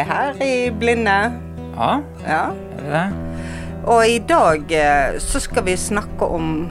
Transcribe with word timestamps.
er 0.00 0.08
her 0.08 0.42
i 0.44 0.70
Blinde. 0.70 1.18
Ja, 1.76 1.92
Ja. 2.26 2.42
er 2.50 2.80
det 2.82 2.92
det? 2.92 3.06
Og 3.86 4.02
i 4.08 4.18
dag 4.18 4.72
eh, 4.76 5.18
så 5.20 5.40
skal 5.40 5.64
vi 5.64 5.76
snakke 5.80 6.26
om 6.26 6.70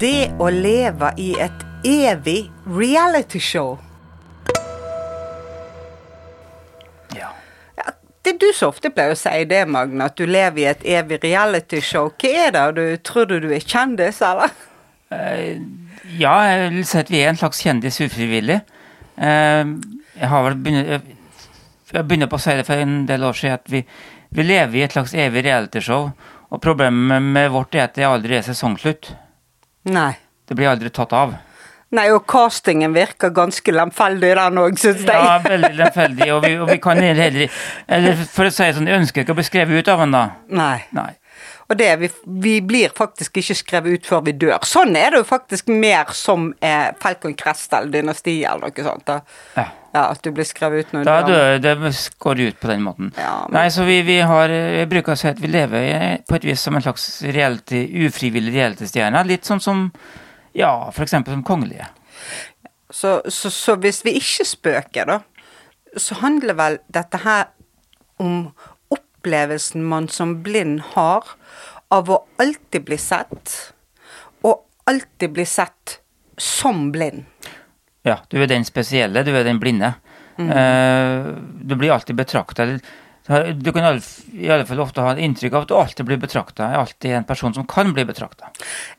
det 0.00 0.32
å 0.42 0.48
leve 0.50 1.12
i 1.18 1.32
et 1.40 1.62
evig 1.86 2.50
realityshow. 2.66 3.76
Ja. 7.16 7.28
Ja, 7.78 7.92
det 8.24 8.34
er 8.34 8.38
du 8.42 8.48
som 8.56 8.72
ofte 8.72 8.90
pleier 8.94 9.14
å 9.14 9.18
si 9.18 9.44
det, 9.50 9.62
Magne, 9.70 10.06
at 10.10 10.16
du 10.18 10.26
lever 10.26 10.62
i 10.64 10.68
et 10.72 10.84
evig 10.98 11.20
realityshow. 11.24 12.10
Hva 12.18 12.34
er 12.46 12.54
det? 12.56 12.66
Du, 12.78 12.84
tror 13.06 13.28
du 13.30 13.38
du 13.44 13.50
er 13.54 13.62
kjendis, 13.64 14.22
eller? 14.26 14.52
Eh, 15.12 15.58
ja, 16.18 16.34
jeg 16.50 16.70
vil 16.78 16.86
si 16.88 16.98
at 17.02 17.10
vi 17.12 17.22
er 17.22 17.32
en 17.32 17.40
slags 17.40 17.62
kjendis 17.64 18.00
ufrivillig. 18.04 18.60
Eh, 19.18 19.74
jeg 20.18 20.28
har 20.34 20.46
vel 20.48 20.56
begynt 20.64 21.10
Jeg 21.92 22.08
begynner 22.08 22.30
på 22.32 22.38
å 22.40 22.42
si 22.42 22.56
det 22.56 22.66
for 22.68 22.80
en 22.80 23.02
del 23.08 23.24
år 23.28 23.36
siden, 23.36 23.60
at 23.60 23.72
vi, 23.72 23.82
vi 24.32 24.46
lever 24.46 24.80
i 24.80 24.84
et 24.86 24.94
slags 24.94 25.14
evig 25.14 25.44
realityshow. 25.46 26.10
Og 26.52 26.60
problemet 26.60 27.22
med 27.22 27.50
vårt 27.52 27.76
er 27.76 27.86
at 27.86 27.96
det 27.96 28.08
aldri 28.08 28.36
er 28.38 28.44
sesongslutt. 28.46 29.12
Nei. 29.92 30.12
Det 30.48 30.56
blir 30.56 30.72
aldri 30.72 30.92
tatt 30.92 31.12
av. 31.16 31.34
Nei, 31.92 32.06
og 32.14 32.24
castingen 32.28 32.94
virker 32.96 33.34
ganske 33.36 33.72
lemfeldig, 33.74 34.30
den 34.38 34.60
òg, 34.62 34.78
syns 34.80 35.02
jeg. 35.04 35.12
Ja, 35.12 35.36
veldig 35.44 35.72
lemfeldig. 35.76 36.28
Og 36.32 36.44
vi, 36.44 36.52
og 36.64 36.70
vi 36.70 36.78
kan 36.80 37.00
heller 37.04 37.42
Eller 37.84 38.22
for 38.24 38.48
å 38.48 38.52
si 38.52 38.64
det 38.64 38.76
sånn, 38.78 38.88
jeg 38.88 39.02
ønsker 39.02 39.24
ikke 39.24 39.34
å 39.34 39.40
bli 39.40 39.44
skrevet 39.44 39.82
ut 39.82 39.90
av 39.92 40.00
den, 40.04 40.16
da. 40.16 40.22
Nei. 40.48 40.78
Nei. 40.96 41.10
Og 41.72 41.78
det, 41.80 41.90
vi, 42.02 42.08
vi 42.44 42.54
blir 42.68 42.92
faktisk 42.92 43.38
ikke 43.40 43.54
skrevet 43.56 43.94
ut 43.96 44.08
før 44.08 44.24
vi 44.26 44.34
dør. 44.36 44.58
Sånn 44.68 44.92
er 44.98 45.14
det 45.14 45.22
jo 45.22 45.28
faktisk 45.28 45.70
mer 45.72 46.10
som 46.16 46.50
eh, 46.60 46.90
Falcon 47.00 47.32
Crest 47.38 47.72
eller 47.72 47.88
Dynastiet 47.94 48.44
eller 48.50 48.68
noe 48.68 48.84
sånt. 48.88 49.06
Da. 49.08 49.22
Ja. 49.56 49.70
Ja, 49.92 50.06
At 50.14 50.22
du 50.24 50.30
blir 50.32 50.46
skrevet 50.48 50.86
ut 50.86 50.92
når 50.94 51.04
Da 51.04 51.14
du 51.20 51.32
dør 51.34 51.58
Da 51.60 51.72
går 52.24 52.38
ut 52.40 52.60
på 52.62 52.68
den 52.70 52.84
måten. 52.84 53.10
Ja, 53.20 53.42
men- 53.44 53.58
Nei, 53.58 53.66
så 53.72 53.84
vi, 53.84 53.98
vi 54.06 54.18
har 54.24 54.48
Jeg 54.48 54.88
bruker 54.88 55.12
å 55.12 55.18
si 55.20 55.28
at 55.28 55.40
vi 55.40 55.50
lever 55.52 56.22
på 56.28 56.38
et 56.38 56.46
vis 56.48 56.60
som 56.64 56.76
en 56.76 56.84
slags 56.84 57.04
reality, 57.22 57.82
ufrivillig 58.06 58.54
realitystjerne. 58.56 59.24
Litt 59.28 59.44
sånn 59.48 59.60
som 59.60 59.90
Ja, 60.56 60.90
eksempel 60.92 61.32
som 61.36 61.44
kongelige. 61.44 61.88
Så, 62.92 63.22
så, 63.28 63.50
så 63.52 63.76
hvis 63.80 64.02
vi 64.04 64.16
ikke 64.20 64.44
spøker, 64.48 65.06
da, 65.08 65.20
så 65.96 66.18
handler 66.20 66.56
vel 66.58 66.78
dette 66.92 67.20
her 67.24 67.46
om 68.20 68.50
opplevelsen 68.92 69.84
man 69.88 70.08
som 70.12 70.42
blind 70.44 70.80
har 70.92 71.24
av 71.92 72.10
å 72.10 72.18
alltid 72.42 72.84
bli 72.88 72.96
sett, 73.00 73.52
og 74.48 74.64
alltid 74.88 75.34
bli 75.36 75.44
sett 75.48 75.98
som 76.40 76.88
blind. 76.94 77.24
Ja, 78.02 78.18
du 78.32 78.40
er 78.42 78.48
den 78.50 78.64
spesielle, 78.66 79.22
du 79.22 79.30
er 79.36 79.44
den 79.46 79.60
blinde. 79.62 79.92
Eh, 80.40 81.26
du 81.62 81.74
blir 81.76 81.92
alltid 81.92 82.16
betrakta 82.16 82.64
Du 83.54 83.68
kan 83.72 84.00
i 84.32 84.48
alle 84.50 84.64
fall 84.66 84.80
ofte 84.80 85.04
ha 85.04 85.12
et 85.12 85.20
inntrykk 85.22 85.52
av 85.54 85.62
at 85.66 85.68
du 85.68 85.74
alltid 85.76 86.06
blir 86.08 86.18
betrakta. 86.18 86.70
Er 86.72 86.80
alltid 86.80 87.12
en 87.14 87.26
person 87.28 87.54
som 87.54 87.66
kan 87.68 87.92
bli 87.94 88.04
betrakta. 88.08 88.48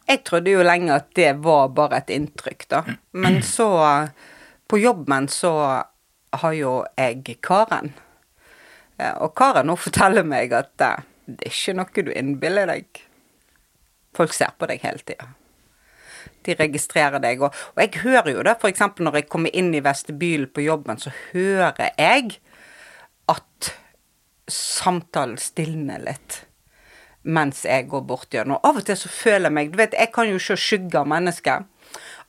Jeg 0.07 0.21
trodde 0.23 0.53
jo 0.53 0.63
lenge 0.63 0.93
at 0.95 1.09
det 1.17 1.33
var 1.43 1.73
bare 1.75 1.99
et 1.99 2.13
inntrykk, 2.13 2.67
da. 2.71 2.83
Men 3.11 3.41
så, 3.55 3.67
på 4.69 4.79
jobben, 4.79 5.27
så 5.27 5.51
har 6.33 6.55
jo 6.55 6.77
jeg 6.95 7.35
Karen. 7.43 7.91
Eh, 8.97 9.11
Og 9.19 9.33
Karen 9.35 9.73
hun 9.73 9.81
forteller 9.81 10.23
meg 10.23 10.53
at 10.55 10.85
eh, 10.87 11.03
det 11.25 11.47
er 11.47 11.55
ikke 11.55 11.77
noe 11.77 12.05
du 12.05 12.11
innbiller 12.11 12.69
deg. 12.69 13.01
Folk 14.13 14.35
ser 14.35 14.53
på 14.59 14.69
deg 14.69 14.83
hele 14.83 15.03
tida. 15.05 15.29
De 16.43 16.55
registrerer 16.59 17.21
deg. 17.23 17.41
Og, 17.43 17.55
og 17.73 17.83
jeg 17.83 18.03
hører 18.03 18.31
jo 18.35 18.45
det, 18.45 18.57
f.eks. 18.59 18.83
når 18.99 19.19
jeg 19.21 19.29
kommer 19.31 19.55
inn 19.55 19.71
i 19.75 19.83
vestibylen 19.83 20.51
på 20.53 20.65
jobben, 20.65 20.99
så 20.99 21.13
hører 21.31 21.93
jeg 21.97 22.37
at 23.31 23.73
samtalen 24.51 25.39
stilner 25.39 26.03
litt 26.03 26.43
mens 27.23 27.61
jeg 27.63 27.87
går 27.87 28.01
bort 28.03 28.35
gjennom. 28.35 28.59
Av 28.67 28.75
og 28.75 28.83
til 28.83 28.97
så 28.99 29.07
føler 29.07 29.47
jeg 29.47 29.55
meg 29.55 29.69
Du 29.71 29.77
vet, 29.79 29.93
jeg 29.95 30.11
kan 30.11 30.27
jo 30.27 30.41
se 30.43 30.57
skygge 30.59 30.99
av 30.99 31.07
mennesker. 31.07 31.63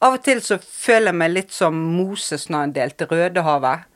Av 0.04 0.14
og 0.14 0.22
til 0.22 0.42
så 0.44 0.58
føler 0.62 1.10
jeg 1.10 1.18
meg 1.18 1.32
litt 1.32 1.54
som 1.54 1.74
Moses 1.96 2.46
når 2.46 2.60
han 2.60 2.74
delte 2.76 3.08
Rødehavet. 3.10 3.88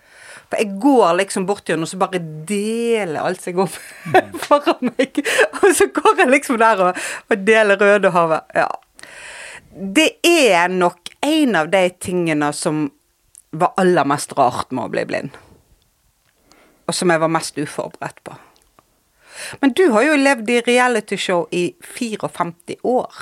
For 0.48 0.62
jeg 0.62 0.78
går 0.80 1.16
liksom 1.18 1.44
bort 1.48 1.68
gjennom, 1.68 1.84
og 1.84 1.90
så 1.90 1.98
bare 2.00 2.20
deler 2.48 3.20
alt 3.20 3.42
som 3.44 3.56
går 3.58 3.72
foran 4.46 4.92
meg. 4.94 5.20
Og 5.60 5.66
så 5.76 5.88
går 5.92 6.22
jeg 6.22 6.32
liksom 6.32 6.60
der 6.60 6.84
og, 6.86 7.02
og 7.28 7.44
deler 7.44 7.80
Rødehavet. 7.80 8.56
Ja. 8.56 8.68
Det 9.98 10.08
er 10.24 10.72
nok 10.72 11.12
en 11.24 11.58
av 11.60 11.68
de 11.72 11.84
tingene 12.00 12.48
som 12.56 12.86
var 13.50 13.76
aller 13.80 14.08
mest 14.08 14.32
rart 14.38 14.72
med 14.72 14.88
å 14.88 14.92
bli 14.92 15.04
blind. 15.08 15.36
Og 16.88 16.96
som 16.96 17.12
jeg 17.12 17.20
var 17.20 17.32
mest 17.32 17.58
uforberedt 17.60 18.22
på. 18.24 18.36
Men 19.60 19.72
du 19.76 19.84
har 19.94 20.06
jo 20.06 20.16
levd 20.18 20.48
i 20.50 20.62
realityshow 20.66 21.44
i 21.54 21.68
54 21.84 22.80
år. 22.88 23.20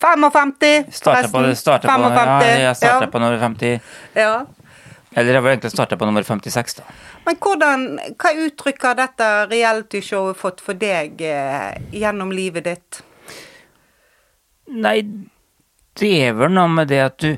55, 0.00 0.84
Starta 0.92 1.22
på, 1.22 1.28
forresten. 1.28 1.56
starta 1.56 1.88
på, 1.88 2.10
ja, 2.12 2.38
jeg 2.68 2.76
starta 2.76 3.06
ja. 3.06 3.10
på 3.10 3.20
nummer 3.22 3.38
50 3.40 3.80
Ja. 4.14 4.32
Eller 5.14 5.36
jeg 5.36 5.44
var 5.44 5.54
egentlig 5.54 5.70
starte 5.70 5.98
på 5.98 6.06
nummer 6.08 6.26
56, 6.26 6.78
da. 6.80 6.86
Men 7.24 7.36
hvordan, 7.42 7.84
hva 8.18 8.32
uttrykk 8.46 8.86
har 8.88 8.96
dette 8.98 9.28
realityshowet 9.50 10.38
fått 10.38 10.62
for 10.64 10.78
deg 10.78 11.22
eh, 11.22 11.74
gjennom 11.94 12.32
livet 12.34 12.66
ditt? 12.66 13.02
Nei, 14.74 14.98
det 16.00 16.14
er 16.26 16.34
vel 16.38 16.50
noe 16.54 16.70
med 16.72 16.90
det 16.90 17.02
at 17.04 17.20
du 17.22 17.30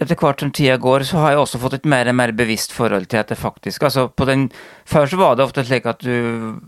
etter 0.00 0.18
hvert 0.18 0.40
som 0.42 0.50
tida 0.50 0.76
går, 0.82 1.04
så 1.06 1.20
har 1.22 1.34
jeg 1.34 1.42
også 1.44 1.60
fått 1.62 1.76
et 1.78 1.84
mer 1.86 2.08
og 2.10 2.16
mer 2.18 2.32
bevisst 2.34 2.72
forhold 2.74 3.06
til 3.10 3.20
at 3.20 3.30
det 3.30 3.38
faktisk 3.38 3.84
altså 3.86 4.08
på 4.10 4.26
den, 4.26 4.48
Før 4.84 5.06
så 5.06 5.20
var 5.20 5.36
det 5.36 5.44
ofte 5.44 5.64
slik 5.64 5.86
at 5.86 6.02
du 6.02 6.58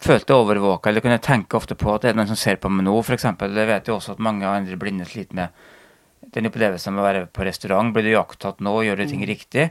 følte 0.00 0.36
overvåka, 0.36 0.90
eller 0.90 1.04
kunne 1.04 1.18
tenke 1.20 1.58
ofte 1.58 1.74
på 1.74 1.90
at 1.94 2.04
det 2.04 2.12
er 2.12 2.20
noen 2.20 2.30
som 2.30 2.38
ser 2.38 2.60
på 2.62 2.70
meg 2.72 2.86
nå, 2.86 2.94
f.eks. 3.02 3.26
Det 3.40 3.66
vet 3.68 3.88
jo 3.90 3.98
også 3.98 4.14
at 4.14 4.22
mange 4.22 4.48
andre 4.48 4.78
blinde 4.80 5.04
sliter 5.04 5.36
med 5.36 5.66
den 6.34 6.48
opplevelsen 6.50 6.94
med 6.94 7.02
å 7.02 7.08
være 7.08 7.26
på 7.34 7.46
restaurant. 7.46 7.92
Blir 7.94 8.06
du 8.06 8.12
iakttatt 8.14 8.62
nå, 8.64 8.74
gjør 8.86 9.02
du 9.02 9.10
ting 9.10 9.24
riktig? 9.26 9.70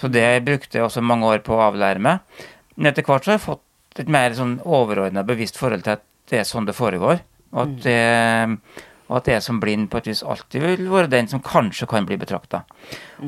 Så 0.00 0.10
det 0.10 0.26
brukte 0.46 0.78
jeg 0.78 0.86
også 0.86 1.04
mange 1.04 1.28
år 1.28 1.44
på 1.46 1.54
å 1.56 1.66
avlære 1.68 2.02
meg. 2.02 2.40
Men 2.74 2.90
etter 2.90 3.06
hvert 3.06 3.26
så 3.26 3.34
har 3.34 3.38
jeg 3.38 3.46
fått 3.46 4.00
et 4.02 4.10
mer 4.10 4.34
sånn 4.34 4.56
overordna 4.66 5.22
bevisst 5.26 5.60
forhold 5.60 5.84
til 5.86 5.96
at 5.96 6.02
det 6.30 6.40
er 6.40 6.48
sånn 6.48 6.66
det 6.66 6.74
foregår. 6.76 7.20
Og 7.54 7.60
at, 7.62 7.74
det, 7.84 8.80
og 9.06 9.18
at 9.20 9.30
jeg 9.30 9.44
som 9.44 9.60
blind 9.62 9.86
på 9.92 10.00
et 10.00 10.08
vis 10.10 10.24
alltid 10.26 10.64
vil 10.64 10.88
være 10.90 11.12
den 11.12 11.30
som 11.30 11.42
kanskje 11.44 11.86
kan 11.90 12.08
bli 12.08 12.18
betrakta. 12.18 12.64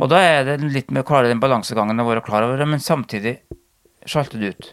Og 0.01 0.09
da 0.11 0.23
er 0.25 0.49
det 0.49 0.59
litt 0.65 0.91
med 0.91 1.05
å 1.05 1.07
klare 1.07 1.31
den 1.31 1.43
balansegangen 1.43 2.03
å 2.03 2.09
være 2.09 2.25
klar 2.27 2.49
over 2.49 2.59
det, 2.59 2.67
men 2.73 2.83
samtidig 2.83 3.37
sjalte 4.07 4.41
det 4.41 4.57
ut. 4.57 4.73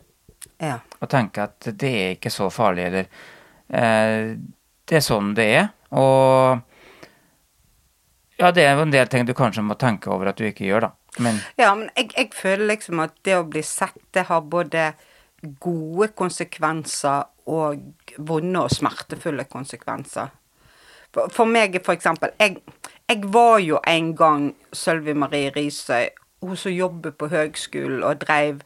Ja. 0.64 0.80
Og 1.02 1.12
tenke 1.12 1.46
at 1.46 1.70
det 1.70 1.94
er 2.00 2.16
ikke 2.16 2.34
så 2.34 2.50
farlig, 2.54 2.88
eller 2.90 3.08
eh, 3.70 4.34
Det 4.84 4.98
er 5.00 5.06
sånn 5.06 5.34
det 5.38 5.46
er. 5.60 5.68
Og 5.94 6.64
ja, 8.38 8.52
det 8.52 8.66
er 8.66 8.78
jo 8.78 8.86
en 8.86 8.94
del 8.94 9.10
ting 9.12 9.28
du 9.28 9.34
kanskje 9.38 9.64
må 9.66 9.78
tenke 9.80 10.12
over 10.14 10.32
at 10.32 10.40
du 10.40 10.46
ikke 10.48 10.66
gjør, 10.66 10.88
da. 10.88 10.92
Men 11.24 11.42
Ja, 11.60 11.74
men 11.78 11.90
jeg, 11.98 12.12
jeg 12.18 12.32
føler 12.34 12.72
liksom 12.74 13.04
at 13.04 13.14
det 13.26 13.38
å 13.38 13.46
bli 13.46 13.62
sett, 13.66 13.98
det 14.16 14.26
har 14.30 14.42
både 14.42 14.94
gode 15.62 16.08
konsekvenser 16.18 17.28
og 17.52 17.84
vonde 18.18 18.64
og 18.64 18.72
smertefulle 18.72 19.46
konsekvenser. 19.52 20.32
For, 21.14 21.30
for 21.30 21.50
meg, 21.50 21.76
for 21.86 21.94
eksempel 21.94 22.32
jeg, 22.40 22.62
jeg 23.12 23.32
var 23.34 23.60
jo 23.62 23.80
en 23.86 24.14
gang 24.18 24.46
Sølvi 24.74 25.14
Marie 25.14 25.52
Risøy, 25.54 26.10
hun 26.44 26.58
som 26.60 26.72
jobber 26.72 27.12
på 27.18 27.28
høgskolen 27.32 28.04
og 28.04 28.22
drev 28.22 28.60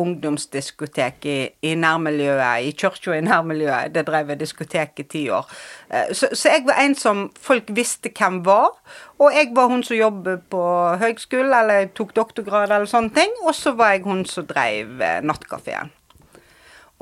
ungdomsdiskotek 0.00 1.26
i, 1.26 1.36
i 1.62 1.74
nærmiljøet, 1.74 2.62
i 2.66 2.70
kirka 2.78 3.14
i 3.18 3.20
nærmiljøet. 3.24 3.94
Det 3.94 4.06
drev 4.06 4.32
jeg 4.32 4.40
diskotek 4.40 5.02
i 5.02 5.02
ti 5.02 5.24
år. 5.30 5.50
Eh, 5.90 6.14
Så, 6.14 6.28
så 6.32 6.48
jeg 6.54 6.64
var 6.66 6.80
en 6.82 6.94
som 6.94 7.26
folk 7.40 7.70
visste 7.74 8.10
hvem 8.18 8.44
var. 8.46 8.70
Og 9.18 9.34
jeg 9.34 9.50
var 9.54 9.66
hun 9.70 9.82
som 9.82 9.96
jobbet 9.96 10.46
på 10.50 10.62
høgskolen, 11.00 11.52
eller 11.54 11.90
tok 11.94 12.14
doktorgrad 12.16 12.70
eller 12.70 12.86
sånne 12.90 13.14
ting. 13.14 13.30
Og 13.46 13.54
så 13.54 13.72
var 13.76 13.94
jeg 13.94 14.02
hun 14.06 14.24
som 14.24 14.46
drev 14.46 15.00
eh, 15.02 15.20
nattkafeen. 15.22 15.92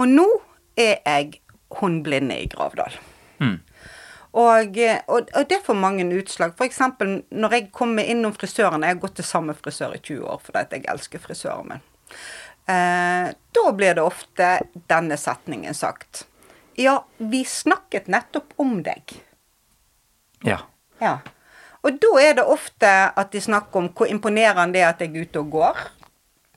Og 0.01 0.09
nå 0.09 0.29
er 0.77 0.97
jeg 1.05 1.39
hun 1.81 2.03
blinde 2.03 2.37
i 2.41 2.49
Gravdal. 2.49 2.97
mm, 3.39 3.59
Og, 4.33 4.79
eh, 4.81 5.01
og, 5.13 5.29
og 5.37 5.49
det 5.49 5.61
får 5.65 5.77
mange 5.77 6.07
utslag. 6.17 6.55
Eksempel 6.65 7.19
når 7.29 7.57
jeg 7.57 7.71
kommer 7.75 8.09
innom 8.09 8.33
frisøren 8.33 8.85
Jeg 8.87 8.97
har 8.97 9.03
gått 9.03 9.19
til 9.21 9.29
samme 9.29 9.55
frisør 9.55 9.97
i 9.97 10.01
20 10.01 10.25
år 10.25 10.41
fordi 10.45 10.79
jeg 10.79 10.89
elsker 10.89 11.21
frisøren 11.21 11.69
min. 11.69 11.85
Eh, 12.73 13.29
da 13.53 13.73
blir 13.77 13.99
det 13.99 14.05
ofte 14.05 14.55
denne 14.89 15.19
setningen 15.21 15.75
sagt. 15.77 16.25
Ja, 16.81 17.03
vi 17.19 17.45
snakket 17.45 18.09
nettopp 18.09 18.55
om 18.57 18.81
deg. 18.83 19.19
ja. 20.49 20.63
Ja. 21.03 21.19
Og 21.83 21.97
da 21.99 22.11
er 22.23 22.37
det 22.39 22.45
ofte 22.47 22.89
at 22.89 23.33
de 23.35 23.41
snakker 23.43 23.81
om 23.81 23.89
hvor 23.97 24.07
imponerende 24.07 24.77
det 24.77 24.85
er 24.85 24.93
at 24.93 25.01
jeg 25.03 25.11
er 25.11 25.25
ute 25.27 25.41
og 25.41 25.49
går. 25.51 25.81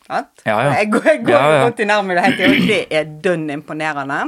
Sant? 0.06 0.44
Ja, 0.46 0.60
ja. 0.62 0.74
Jeg 0.80 0.92
går, 0.94 1.06
jeg 1.10 1.22
går 1.26 1.34
Ja, 1.34 1.62
rundt 1.64 1.80
i 1.82 1.88
nærmiljøet 1.90 2.36
hele 2.38 2.58
og 2.60 2.68
det 2.70 2.80
er 2.94 3.08
dønn 3.26 3.48
imponerende. 3.56 4.20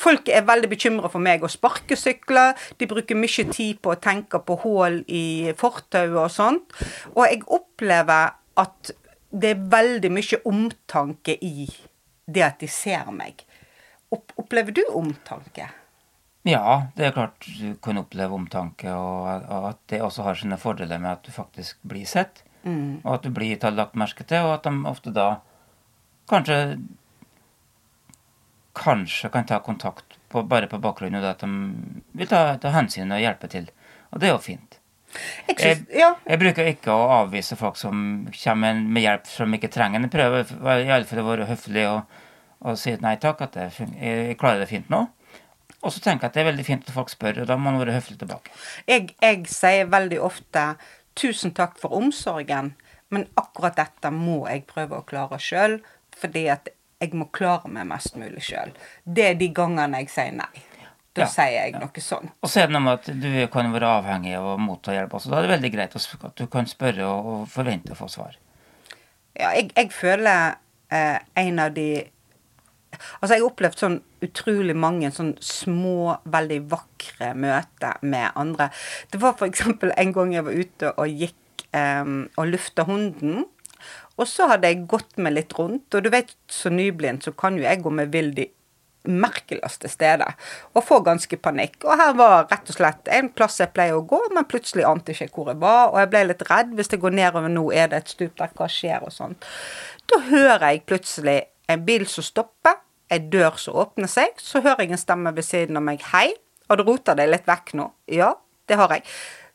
Folk 0.00 0.30
er 0.32 0.46
veldig 0.48 0.70
bekymra 0.72 1.10
for 1.12 1.20
meg 1.20 1.44
og 1.44 1.52
sparkesykler. 1.52 2.56
De 2.80 2.88
bruker 2.88 3.18
mye 3.20 3.44
tid 3.52 3.82
på 3.84 3.92
å 3.92 3.98
tenke 4.00 4.40
på 4.40 4.56
hull 4.62 5.02
i 5.12 5.52
fortauet 5.60 6.16
og 6.24 6.32
sånt. 6.32 6.72
Og 7.12 7.26
jeg 7.26 7.44
opplever 7.52 8.32
at 8.64 8.94
det 9.30 9.52
er 9.54 9.68
veldig 9.76 10.10
mye 10.16 10.40
omtanke 10.48 11.36
i 11.44 11.68
det 12.30 12.46
at 12.46 12.64
de 12.64 12.70
ser 12.72 13.12
meg. 13.12 13.44
Opplever 14.10 14.74
du 14.74 14.82
omtanke? 14.96 15.68
Ja, 16.48 16.86
det 16.96 17.10
er 17.10 17.12
klart 17.12 17.44
du 17.60 17.74
kan 17.84 18.00
oppleve 18.00 18.32
omtanke, 18.34 18.88
og, 18.96 19.44
og 19.52 19.66
at 19.74 19.80
det 19.92 20.00
også 20.00 20.24
har 20.24 20.38
sine 20.40 20.56
fordeler 20.58 20.98
med 21.02 21.18
at 21.18 21.26
du 21.28 21.34
faktisk 21.34 21.76
blir 21.84 22.08
sett. 22.08 22.40
Og 23.04 23.14
at 23.14 23.24
du 23.24 23.30
blir 23.34 23.60
lagt 23.72 23.96
merke 23.96 24.24
til, 24.24 24.44
og 24.44 24.58
at 24.58 24.66
de 24.68 24.74
ofte 24.90 25.12
da 25.16 25.28
kanskje 26.30 26.78
Kanskje 28.80 29.28
kan 29.34 29.44
ta 29.44 29.58
kontakt 29.58 30.14
på, 30.30 30.44
bare 30.46 30.68
på 30.70 30.78
bakgrunn 30.78 31.16
av 31.18 31.24
at 31.26 31.40
de 31.42 31.48
vil 32.16 32.28
ta, 32.30 32.54
ta 32.62 32.70
hensyn 32.70 33.10
og 33.10 33.18
hjelpe 33.18 33.48
til. 33.50 33.66
Og 34.14 34.22
det 34.22 34.28
er 34.28 34.32
jo 34.36 34.38
fint. 34.44 34.76
Jeg 35.48 35.56
Jeg, 35.58 35.76
synes, 35.76 35.88
ja, 35.90 36.10
jeg 36.22 36.38
bruker 36.38 36.68
ikke 36.70 36.94
å 36.94 37.08
avvise 37.16 37.58
folk 37.58 37.76
som 37.76 38.28
kommer 38.30 38.78
med 38.78 39.02
hjelp 39.02 39.26
som 39.26 39.56
ikke 39.58 39.72
trenger 39.74 40.00
den. 40.00 40.12
Prøver 40.12 40.46
i 40.84 40.92
alle 40.94 41.04
fall 41.04 41.22
å 41.24 41.26
være 41.26 41.48
høflig 41.50 41.82
og, 41.90 42.20
og 42.62 42.78
si 42.78 42.94
nei 43.02 43.16
takk, 43.18 43.42
at 43.48 43.58
jeg, 43.58 43.90
jeg 43.98 44.38
klarer 44.38 44.62
det 44.62 44.70
fint 44.70 44.88
nå. 44.92 45.08
Og 45.80 45.90
så 45.90 46.02
tenker 46.04 46.28
jeg 46.28 46.30
at 46.30 46.38
det 46.38 46.42
er 46.44 46.50
veldig 46.52 46.64
fint 46.66 46.86
at 46.86 46.94
folk 46.94 47.10
spør, 47.10 47.42
og 47.42 47.50
da 47.50 47.56
må 47.56 47.72
man 47.72 47.80
være 47.80 47.96
høflig 47.96 48.18
tilbake. 48.20 48.54
jeg, 48.86 49.14
jeg 49.18 49.46
sier 49.50 49.90
veldig 49.90 50.22
ofte 50.22 50.64
'tusen 51.14 51.54
takk 51.54 51.78
for 51.78 51.92
omsorgen', 51.96 52.74
men 53.10 53.26
akkurat 53.36 53.76
dette 53.76 54.10
må 54.14 54.46
jeg 54.48 54.66
prøve 54.66 55.00
å 55.00 55.06
klare 55.06 55.38
sjøl, 55.38 55.80
fordi 56.16 56.48
at 56.48 56.68
jeg 57.00 57.14
må 57.16 57.26
klare 57.32 57.68
meg 57.68 57.86
mest 57.88 58.16
mulig 58.16 58.42
sjøl. 58.44 58.72
Det 59.04 59.24
er 59.30 59.34
de 59.40 59.48
gangene 59.56 60.02
jeg 60.02 60.10
sier 60.12 60.32
nei. 60.36 60.66
Da 61.16 61.24
Ja, 61.24 61.26
sier 61.26 61.50
jeg 61.50 61.72
noe 61.74 62.00
sånt. 62.04 62.30
Og 62.38 62.48
så 62.48 62.60
er 62.60 62.68
det 62.68 62.72
noe 62.76 62.84
med 62.84 63.00
at 63.00 63.08
du 63.22 63.46
kan 63.50 63.72
være 63.72 63.88
avhengig 63.98 64.36
av 64.38 64.52
å 64.52 64.58
motta 64.62 64.92
hjelp 64.94 65.16
også. 65.18 65.30
Da 65.32 65.40
er 65.40 65.48
det 65.48 65.54
veldig 65.56 65.72
greit 65.74 65.96
at 65.96 66.36
du 66.38 66.46
kan 66.46 66.66
spørre 66.70 67.08
og 67.08 67.48
forvente 67.50 67.96
å 67.96 67.98
få 67.98 68.06
svar. 68.08 68.36
Ja, 69.34 69.50
jeg, 69.56 69.72
jeg 69.74 69.90
føler 69.90 70.54
eh, 70.90 71.18
en 71.34 71.58
av 71.58 71.74
de 71.74 71.88
Altså, 73.20 73.34
jeg 73.34 73.40
har 73.40 73.46
opplevd 73.48 73.78
sånn 73.78 73.98
utrolig 74.24 74.76
mange 74.76 75.10
sånn 75.14 75.34
små, 75.44 76.16
veldig 76.30 76.60
vakre 76.70 77.32
møter 77.38 78.00
med 78.02 78.30
andre. 78.38 78.70
Det 79.12 79.20
var 79.22 79.40
eksempel 79.46 79.94
en 79.96 80.14
gang 80.16 80.34
jeg 80.34 80.46
var 80.46 80.60
ute 80.60 80.92
og 80.94 81.22
gikk 81.24 81.66
um, 81.72 82.22
og 82.36 82.52
lufta 82.52 82.86
hunden. 82.88 83.44
Og 84.20 84.28
så 84.28 84.50
hadde 84.50 84.68
jeg 84.68 84.86
gått 84.90 85.16
meg 85.16 85.38
litt 85.38 85.54
rundt, 85.56 85.88
og 85.94 86.04
du 86.04 86.10
vet, 86.12 86.34
så 86.50 86.72
nyblind 86.72 87.24
så 87.24 87.32
kan 87.32 87.56
jo 87.56 87.64
jeg 87.64 87.80
gå 87.80 87.92
meg 87.94 88.10
vill 88.12 88.34
de 88.36 88.50
merkeligste 89.08 89.88
steder 89.88 90.34
og 90.74 90.84
få 90.84 90.98
ganske 91.04 91.36
panikk. 91.40 91.78
Og 91.86 91.96
her 91.96 92.12
var 92.18 92.50
rett 92.50 92.68
og 92.68 92.76
slett 92.76 93.08
en 93.16 93.30
plass 93.32 93.56
jeg 93.62 93.72
pleier 93.72 93.96
å 93.96 94.04
gå, 94.04 94.18
men 94.34 94.48
plutselig 94.48 94.84
ante 94.84 95.14
ikke 95.14 95.30
hvor 95.38 95.52
jeg 95.52 95.60
var, 95.62 95.88
og 95.88 96.00
jeg 96.02 96.10
ble 96.12 96.24
litt 96.28 96.44
redd. 96.50 96.74
Hvis 96.76 96.92
jeg 96.92 97.00
går 97.00 97.16
nedover 97.16 97.52
nå, 97.52 97.64
er 97.72 97.88
det 97.92 98.02
et 98.02 98.12
stup 98.12 98.36
der, 98.40 98.52
hva 98.56 98.68
skjer, 98.70 99.06
og 99.06 99.14
sånt. 99.14 99.48
Da 100.10 100.20
hører 100.28 100.66
jeg 100.68 100.84
plutselig 100.90 101.38
en 101.70 101.84
bil 101.86 102.06
som 102.10 102.26
stopper, 102.26 102.80
en 103.10 103.30
dør 103.30 103.58
som 103.58 103.78
åpner 103.82 104.10
seg, 104.10 104.38
så 104.38 104.62
hører 104.62 104.84
jeg 104.84 104.94
en 104.94 105.02
stemme 105.02 105.32
ved 105.34 105.46
siden 105.46 105.78
av 105.80 105.84
meg. 105.86 106.02
Hei, 106.12 106.28
har 106.70 106.78
du 106.78 106.84
rota 106.86 107.16
deg 107.18 107.32
litt 107.32 107.48
vekk 107.48 107.74
nå? 107.80 107.88
Ja, 108.14 108.34
det 108.70 108.78
har 108.78 108.92
jeg. 108.94 109.02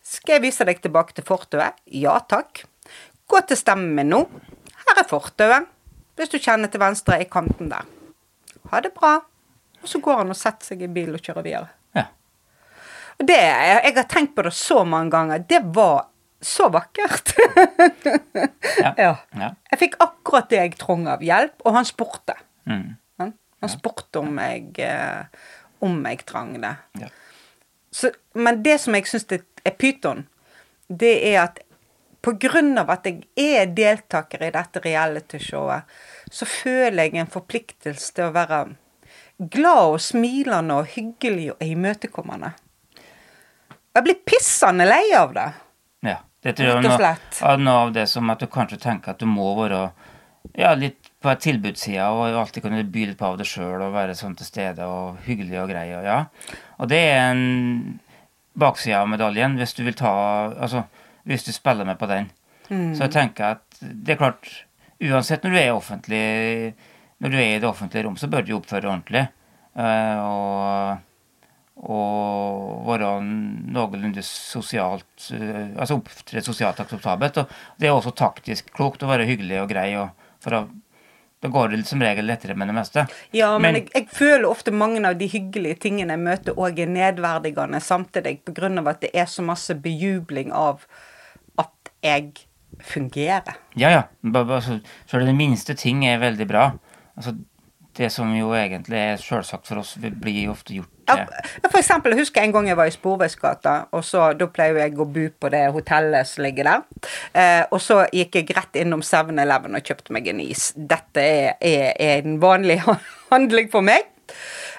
Skal 0.05 0.37
jeg 0.37 0.45
vise 0.49 0.67
deg 0.67 0.81
tilbake 0.83 1.15
til 1.15 1.25
fortauet? 1.25 1.79
Ja 1.87 2.17
takk. 2.29 2.65
Gå 3.31 3.39
til 3.47 3.57
stemmen 3.57 3.95
min 3.97 4.11
nå. 4.11 4.25
Her 4.85 4.99
er 5.01 5.07
fortauet. 5.09 5.71
Hvis 6.15 6.31
du 6.31 6.37
kjenner 6.39 6.71
til 6.71 6.83
venstre 6.83 7.17
i 7.23 7.27
kanten 7.31 7.71
der. 7.71 7.87
Ha 8.71 8.81
det 8.83 8.91
bra. 8.95 9.17
Og 9.81 9.89
så 9.89 9.99
går 10.03 10.21
han 10.21 10.33
og 10.33 10.37
setter 10.39 10.73
seg 10.73 10.83
i 10.83 10.91
bilen 10.91 11.17
og 11.17 11.23
kjører 11.23 11.45
videre. 11.45 11.71
Ja. 11.95 12.05
Og 13.19 13.27
det, 13.29 13.39
jeg, 13.39 13.95
har 13.95 14.07
tenkt 14.11 14.35
på 14.35 14.45
det 14.45 14.53
så 14.55 14.83
mange 14.87 15.11
ganger. 15.15 15.43
Det 15.47 15.61
var 15.75 16.07
så 16.43 16.69
vakkert. 16.73 17.33
Ja. 18.75 18.91
ja. 19.05 19.11
ja. 19.31 19.49
Jeg 19.71 19.81
fikk 19.81 19.97
akkurat 20.03 20.51
det 20.51 20.61
jeg 20.61 20.77
trong 20.81 21.07
av 21.09 21.23
hjelp, 21.23 21.55
og 21.63 21.77
han 21.77 21.87
spurte. 21.87 22.37
Mm. 22.69 22.95
Han, 23.65 23.73
spurte 23.73 24.21
om 24.21 24.39
jeg, 24.41 24.71
eh, 24.85 25.45
om 25.85 25.99
jeg 26.05 26.25
trang 26.25 26.55
det. 26.61 26.75
ja. 27.03 27.11
Så, 27.95 28.09
men 28.33 28.59
det 28.63 28.73
som 28.83 28.95
jeg 28.97 29.07
syns 29.07 29.29
er 29.31 29.75
pyton, 29.79 30.25
det 30.87 31.13
er 31.29 31.45
at 31.45 31.61
av 32.25 32.89
at 32.89 33.05
jeg 33.05 33.21
er 33.37 33.69
deltaker 33.77 34.43
i 34.43 34.49
dette 34.51 34.81
realityshowet, 34.81 35.85
så 36.31 36.45
føler 36.49 37.03
jeg 37.03 37.21
en 37.21 37.29
forpliktelse 37.29 38.15
til 38.17 38.25
å 38.25 38.33
være 38.35 38.59
glad 39.53 39.93
og 39.93 40.01
smilende 40.01 40.79
og 40.81 40.89
hyggelig 40.95 41.51
og 41.53 41.61
imøtekommende. 41.63 42.51
Og 42.97 43.99
jeg 43.99 44.07
blir 44.07 44.23
pissende 44.27 44.89
lei 44.89 45.05
av 45.15 45.35
det. 45.37 45.49
Ja. 46.09 46.17
Dette 46.45 46.61
er 46.61 46.81
noe, 46.83 47.13
av 47.41 47.61
noe 47.61 47.77
av 47.87 47.93
det 47.95 48.03
som 48.11 48.29
at 48.29 48.43
du 48.43 48.45
kanskje 48.51 48.77
tenker 48.83 49.15
at 49.15 49.21
du 49.21 49.25
må 49.25 49.47
være 49.57 49.87
ja, 50.53 50.75
litt 50.77 51.04
på 51.25 51.33
tilbudssida 51.41 52.07
og 52.13 52.37
alltid 52.39 52.65
kunne 52.65 52.85
by 52.93 53.05
litt 53.09 53.19
på 53.19 53.27
av 53.31 53.39
det 53.39 53.47
sjøl 53.49 53.81
og 53.81 53.95
være 53.95 54.15
sånn 54.17 54.37
til 54.37 54.47
stede 54.47 54.85
og 54.85 55.19
hyggelig 55.25 55.57
og 55.63 55.71
grei. 55.73 55.87
Og, 55.97 56.05
ja. 56.05 56.19
og 56.77 56.91
det 56.91 57.01
er 57.09 57.21
en 57.31 57.99
bakside 58.55 59.01
av 59.01 59.09
medaljen 59.11 59.57
hvis 59.59 59.75
du 59.75 59.83
vil 59.83 59.97
ta 59.99 60.13
Altså 60.53 60.85
hvis 61.25 61.43
du 61.47 61.51
spiller 61.51 61.87
med 61.87 61.97
på 61.97 62.07
den. 62.07 62.29
Så 62.69 63.07
jeg 63.07 63.13
tenker 63.13 63.57
at 63.57 63.81
det 63.81 64.15
er 64.15 64.21
klart 64.21 64.51
Uansett 65.03 65.43
når 65.43 65.51
du 65.51 65.57
er 65.59 65.73
offentlig 65.75 66.21
Når 67.19 67.33
du 67.33 67.35
er 67.35 67.49
i 67.55 67.59
det 67.59 67.67
offentlige 67.67 68.05
rom, 68.05 68.15
så 68.17 68.29
bør 68.31 68.45
du 68.45 68.55
oppføre 68.55 68.85
deg 68.85 68.93
ordentlig. 68.93 69.25
eh, 69.75 70.21
og 70.23 71.03
og 71.75 72.85
være 72.87 73.09
noenlunde 73.21 74.23
sosialt 74.23 75.27
eh, 75.35 75.73
Altså 75.75 75.97
opptre 75.99 76.41
sosialt 76.41 76.79
akseptabelt. 76.79 77.41
Og 77.41 77.81
det 77.81 77.89
er 77.89 77.95
også 77.95 78.15
taktisk 78.15 78.71
klokt 78.75 79.03
å 79.03 79.09
være 79.11 79.27
hyggelig 79.27 79.59
og 79.61 79.69
grei, 79.73 79.89
og 79.99 80.13
for 80.43 80.55
å 80.55 80.61
da 81.43 81.49
går 81.51 81.69
det 81.69 81.85
som 81.85 82.01
regel 82.01 82.25
lettere 82.25 82.55
med 82.57 82.67
det 82.71 82.75
meste. 82.77 83.07
Ja, 83.35 83.51
men, 83.59 83.61
Men- 83.61 83.75
jeg, 83.75 83.89
jeg 83.93 84.07
føler 84.09 84.47
ofte 84.49 84.71
mange 84.71 85.03
av 85.07 85.17
de 85.19 85.27
hyggelige 85.27 85.79
tingene 85.87 86.15
jeg 86.15 86.23
møter, 86.23 86.53
òg 86.57 86.79
er 86.79 86.87
nedverdigende 86.87 87.81
samtidig, 87.81 88.39
av 88.79 88.87
at 88.87 89.01
det 89.01 89.11
er 89.13 89.25
så 89.25 89.43
masse 89.43 89.75
bejubling 89.75 90.51
av 90.53 90.85
at 91.57 91.91
jeg 92.03 92.33
fungerer. 92.81 93.55
Ja, 93.75 93.89
ja. 93.89 94.03
Så 94.61 94.79
så 95.07 95.19
det 95.19 95.35
minste 95.35 95.75
ting 95.75 96.05
er 96.05 96.19
veldig 96.19 96.47
bra. 96.47 96.71
Altså, 97.15 97.35
det 97.95 98.11
som 98.11 98.33
jo 98.35 98.51
egentlig 98.53 98.97
er 98.97 99.17
sjølsagt 99.17 99.67
for 99.67 99.79
oss, 99.79 99.95
blir 99.97 100.45
jo 100.45 100.51
ofte 100.51 100.73
gjort 100.75 100.94
Ja, 101.05 101.25
for 101.69 101.79
eksempel, 101.79 102.15
jeg 102.15 102.23
husker 102.23 102.41
en 102.41 102.53
gang 102.55 102.69
jeg 102.69 102.77
var 102.79 102.89
i 102.89 102.93
Sporveisgata, 102.93 103.75
og 103.95 104.03
så, 104.05 104.31
da 104.37 104.47
pleier 104.49 104.79
jeg 104.81 104.97
å 104.97 105.05
bo 105.05 105.27
på 105.29 105.51
det 105.53 105.61
hotellet 105.75 106.29
som 106.29 106.45
ligger 106.45 106.69
der. 106.71 107.11
Eh, 107.33 107.61
og 107.69 107.81
så 107.83 108.01
gikk 108.15 108.39
jeg 108.39 108.55
rett 108.57 108.81
innom 108.81 109.03
7-Eleven 109.05 109.77
og 109.77 109.85
kjøpte 109.85 110.15
meg 110.15 110.31
en 110.31 110.41
is. 110.43 110.71
Dette 110.75 111.21
er, 111.21 111.53
er, 111.61 111.93
er 111.93 112.25
en 112.25 112.39
vanlig 112.41 112.81
handling 113.33 113.69
for 113.73 113.85
meg. 113.85 114.09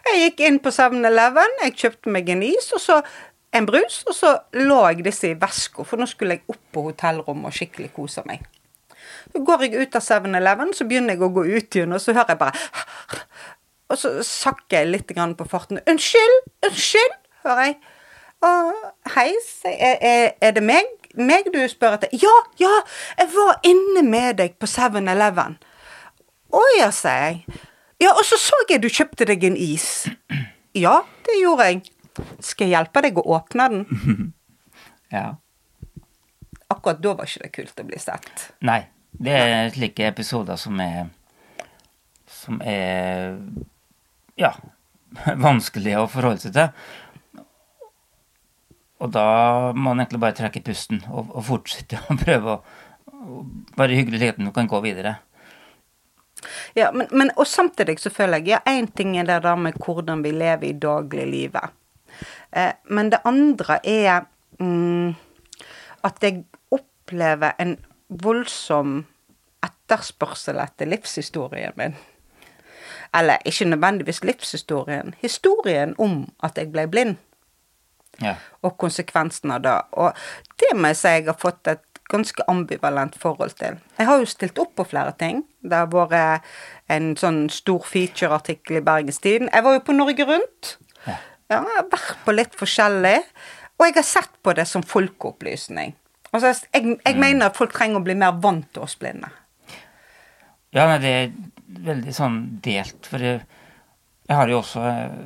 Jeg 0.07 0.23
gikk 0.25 0.45
inn 0.49 0.61
på 0.63 0.75
7-Eleven, 0.75 1.57
jeg 1.65 1.79
kjøpte 1.79 2.13
meg 2.15 2.29
en 2.35 2.45
is, 2.47 2.69
og 2.75 2.83
så 2.83 3.01
en 3.57 3.67
brus, 3.67 4.03
og 4.07 4.15
så 4.15 4.35
la 4.59 4.83
jeg 4.91 5.07
disse 5.07 5.31
i 5.31 5.39
veska, 5.39 5.87
for 5.87 6.01
nå 6.01 6.09
skulle 6.11 6.39
jeg 6.39 6.47
opp 6.53 6.63
på 6.75 6.89
hotellrommet 6.91 7.51
og 7.51 7.57
skikkelig 7.57 7.93
kose 7.97 8.25
meg. 8.29 8.45
Så 9.33 9.43
går 9.47 9.67
jeg 9.67 9.87
ut 9.87 9.97
av 9.99 10.05
7-Eleven, 10.05 10.75
så 10.77 10.87
begynner 10.89 11.17
jeg 11.17 11.25
å 11.25 11.33
gå 11.35 11.47
ut 11.47 11.79
igjen, 11.79 11.95
og 11.95 12.03
så 12.03 12.15
hører 12.15 12.35
jeg 12.35 12.43
bare 12.43 12.67
Og 13.91 13.99
så 14.01 14.11
sakker 14.27 14.83
jeg 14.83 14.91
litt 14.91 15.13
på 15.39 15.49
farten. 15.49 15.79
'Unnskyld! 15.87 16.39
Unnskyld!' 16.67 17.17
hører 17.45 17.63
jeg. 17.65 17.77
Og 18.47 18.73
hei, 19.15 19.31
sier 19.47 19.97
er, 20.01 20.33
er 20.41 20.51
det 20.57 20.63
meg? 20.63 20.91
Meg 21.17 21.49
du 21.55 21.63
spør 21.69 21.97
etter? 21.97 22.13
Ja, 22.13 22.35
ja, 22.61 22.73
jeg 23.19 23.31
var 23.33 23.61
inne 23.65 24.03
med 24.05 24.37
deg 24.43 24.59
på 24.61 24.69
7-Eleven. 24.69 25.57
Å 26.53 26.63
ja, 26.77 26.91
sier 26.95 27.23
jeg. 27.25 27.63
Ja, 28.03 28.13
og 28.13 28.25
så 28.29 28.37
så 28.37 28.59
jeg 28.69 28.83
du 28.85 28.91
kjøpte 28.93 29.25
deg 29.25 29.45
en 29.49 29.57
is. 29.57 30.07
Ja, 30.77 30.99
det 31.25 31.39
gjorde 31.41 31.71
jeg. 31.71 31.87
Skal 32.45 32.69
jeg 32.69 32.77
hjelpe 32.77 33.03
deg 33.07 33.21
å 33.21 33.29
åpne 33.39 33.71
den? 33.73 33.87
Ja. 35.15 35.37
Akkurat 36.67 36.99
da 36.99 37.13
var 37.15 37.29
ikke 37.31 37.45
det 37.45 37.51
kult 37.55 37.79
å 37.79 37.85
bli 37.87 37.99
sett. 38.03 38.49
Nei. 38.67 38.81
Det 39.17 39.33
er 39.33 39.69
slike 39.73 40.09
episoder 40.11 40.59
som 40.61 40.81
er 40.83 41.07
Som 42.27 42.59
er 42.61 43.39
Ja, 44.41 44.55
vanskelige 45.49 46.03
å 46.03 46.11
forholde 46.13 46.45
seg 46.47 46.57
til. 46.57 47.45
Og 48.97 49.13
da 49.13 49.29
må 49.77 49.91
man 49.91 50.01
egentlig 50.01 50.23
bare 50.23 50.37
trekke 50.39 50.65
pusten 50.65 51.03
og, 51.13 51.29
og 51.37 51.45
fortsette 51.51 52.01
å 52.09 52.17
prøve 52.25 52.59
å 52.59 52.61
å 53.27 53.43
være 53.79 53.99
hyggelig 53.99 54.21
liten 54.23 54.47
man 54.47 54.55
kan 54.55 54.69
gå 54.71 54.81
videre. 54.85 55.17
Ja, 56.77 56.91
men, 56.93 57.09
men 57.11 57.33
og 57.37 57.49
samtidig 57.49 57.99
så 58.01 58.13
føler 58.13 58.43
jeg 58.43 58.57
ja, 58.57 58.61
én 58.69 58.89
ting 58.93 59.17
er 59.19 59.27
det 59.29 59.41
der 59.47 59.59
med 59.59 59.79
hvordan 59.83 60.23
vi 60.25 60.35
lever 60.37 60.69
i 60.69 60.77
dagliglivet. 60.81 61.75
Eh, 62.53 62.75
men 62.93 63.11
det 63.13 63.23
andre 63.27 63.81
er 63.83 64.27
mm, 64.61 65.15
at 66.07 66.23
jeg 66.23 66.45
opplever 66.73 67.57
en 67.63 67.77
voldsom 68.09 69.01
etterspørsel 69.67 70.61
etter 70.63 70.93
livshistorien 70.93 71.75
min. 71.81 71.97
Eller 73.15 73.39
ikke 73.45 73.65
nødvendigvis 73.71 74.23
livshistorien, 74.25 75.15
historien 75.23 75.95
om 75.99 76.25
at 76.43 76.57
jeg 76.59 76.73
ble 76.73 76.87
blind, 76.89 77.17
Ja. 78.23 78.35
og 78.63 78.79
konsekvensen 78.79 79.51
av 79.53 79.63
det. 79.63 79.75
Og 79.93 80.13
det 80.59 80.73
må 80.77 80.87
jeg 80.89 80.97
si 80.97 81.09
jeg 81.09 81.27
har 81.27 81.35
fått 81.39 81.69
et 81.69 81.83
ganske 82.09 82.43
ambivalent 82.49 83.15
forhold 83.19 83.51
til. 83.59 83.77
Jeg 83.99 84.07
har 84.07 84.19
jo 84.19 84.25
stilt 84.25 84.59
opp 84.59 84.75
på 84.77 84.85
flere 84.89 85.13
ting. 85.19 85.45
Det 85.63 85.73
har 85.77 85.87
vært 85.87 86.43
en 86.89 87.17
sånn 87.17 87.51
stor 87.51 87.81
featureartikkel 87.85 88.77
i 88.77 88.81
Bergens 88.81 89.19
Tidende. 89.19 89.51
Jeg 89.53 89.65
var 89.65 89.73
jo 89.75 89.81
på 89.81 89.93
Norge 89.93 90.25
Rundt. 90.25 90.77
Ja. 91.07 91.17
Ja, 91.51 91.61
jeg 91.63 91.77
har 91.77 91.89
vært 91.91 92.25
på 92.25 92.33
litt 92.35 92.55
forskjellig. 92.59 93.19
Og 93.79 93.87
jeg 93.87 93.95
har 93.95 94.03
sett 94.03 94.31
på 94.43 94.55
det 94.57 94.67
som 94.67 94.83
folkeopplysning. 94.83 95.95
Altså, 96.33 96.55
jeg, 96.73 96.99
jeg 97.05 97.17
mener 97.19 97.47
at 97.47 97.57
folk 97.57 97.73
trenger 97.73 98.01
å 98.01 98.05
bli 98.05 98.15
mer 98.15 98.33
vant 98.43 98.67
til 98.73 98.83
oss 98.83 98.97
blinde. 98.97 99.29
Ja, 100.73 100.87
nei, 100.87 100.99
det 100.99 101.13
veldig 101.85 102.15
sånn 102.15 102.39
delt, 102.65 103.09
for 103.09 103.23
jeg, 103.23 103.41
jeg 104.27 104.39
har 104.39 104.51
jo 104.51 104.61
også 104.61 104.83
eh, 104.91 105.17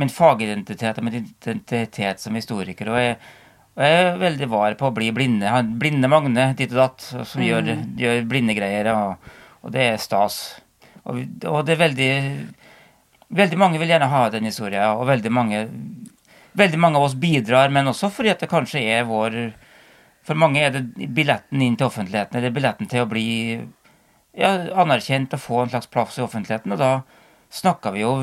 min 0.00 0.12
fagidentitet 0.12 0.98
og 0.98 1.06
min 1.06 1.20
identitet 1.20 2.22
som 2.22 2.36
historiker, 2.38 2.90
og 2.92 3.00
jeg, 3.00 3.16
og 3.72 3.84
jeg 3.86 4.00
er 4.00 4.18
veldig 4.20 4.48
var 4.52 4.76
på 4.80 4.88
å 4.88 4.94
bli 4.96 5.10
blinde. 5.16 5.52
Blinde 5.80 6.10
Magne 6.12 6.50
dit 6.58 6.72
og 6.74 6.80
datt, 6.82 7.04
som 7.04 7.28
som 7.28 7.44
gjør, 7.44 7.72
gjør 7.98 8.26
blindegreier, 8.28 8.90
og, 8.92 9.30
og 9.62 9.74
det 9.74 9.86
er 9.94 10.02
stas. 10.02 10.42
Og, 11.02 11.22
og 11.50 11.62
det 11.66 11.76
er 11.76 11.86
veldig 11.88 12.12
Veldig 13.32 13.56
mange 13.56 13.78
vil 13.80 13.88
gjerne 13.88 14.10
ha 14.12 14.26
den 14.30 14.44
historien, 14.44 14.92
og 14.92 15.06
veldig 15.08 15.30
mange 15.32 15.62
Veldig 16.52 16.78
mange 16.78 17.00
av 17.00 17.06
oss 17.06 17.14
bidrar, 17.16 17.70
men 17.72 17.88
også 17.88 18.10
fordi 18.12 18.28
at 18.28 18.42
det 18.44 18.50
kanskje 18.50 18.82
er 18.92 19.06
vår 19.08 19.38
For 20.28 20.38
mange 20.38 20.60
er 20.60 20.74
det 20.74 21.08
billetten 21.16 21.62
inn 21.64 21.78
til 21.80 21.88
offentligheten, 21.88 22.38
eller 22.38 22.52
billetten 22.54 22.90
til 22.92 23.02
å 23.02 23.08
bli 23.10 23.24
ja, 24.34 24.52
anerkjent 24.82 25.34
og 25.36 25.40
få 25.40 25.62
en 25.62 25.70
slags 25.74 25.86
plass 25.92 26.18
i 26.18 26.22
offentligheten. 26.24 26.72
Og 26.72 26.78
da 26.78 27.02
snakka 27.52 27.92
vi 27.92 28.00
jo 28.00 28.14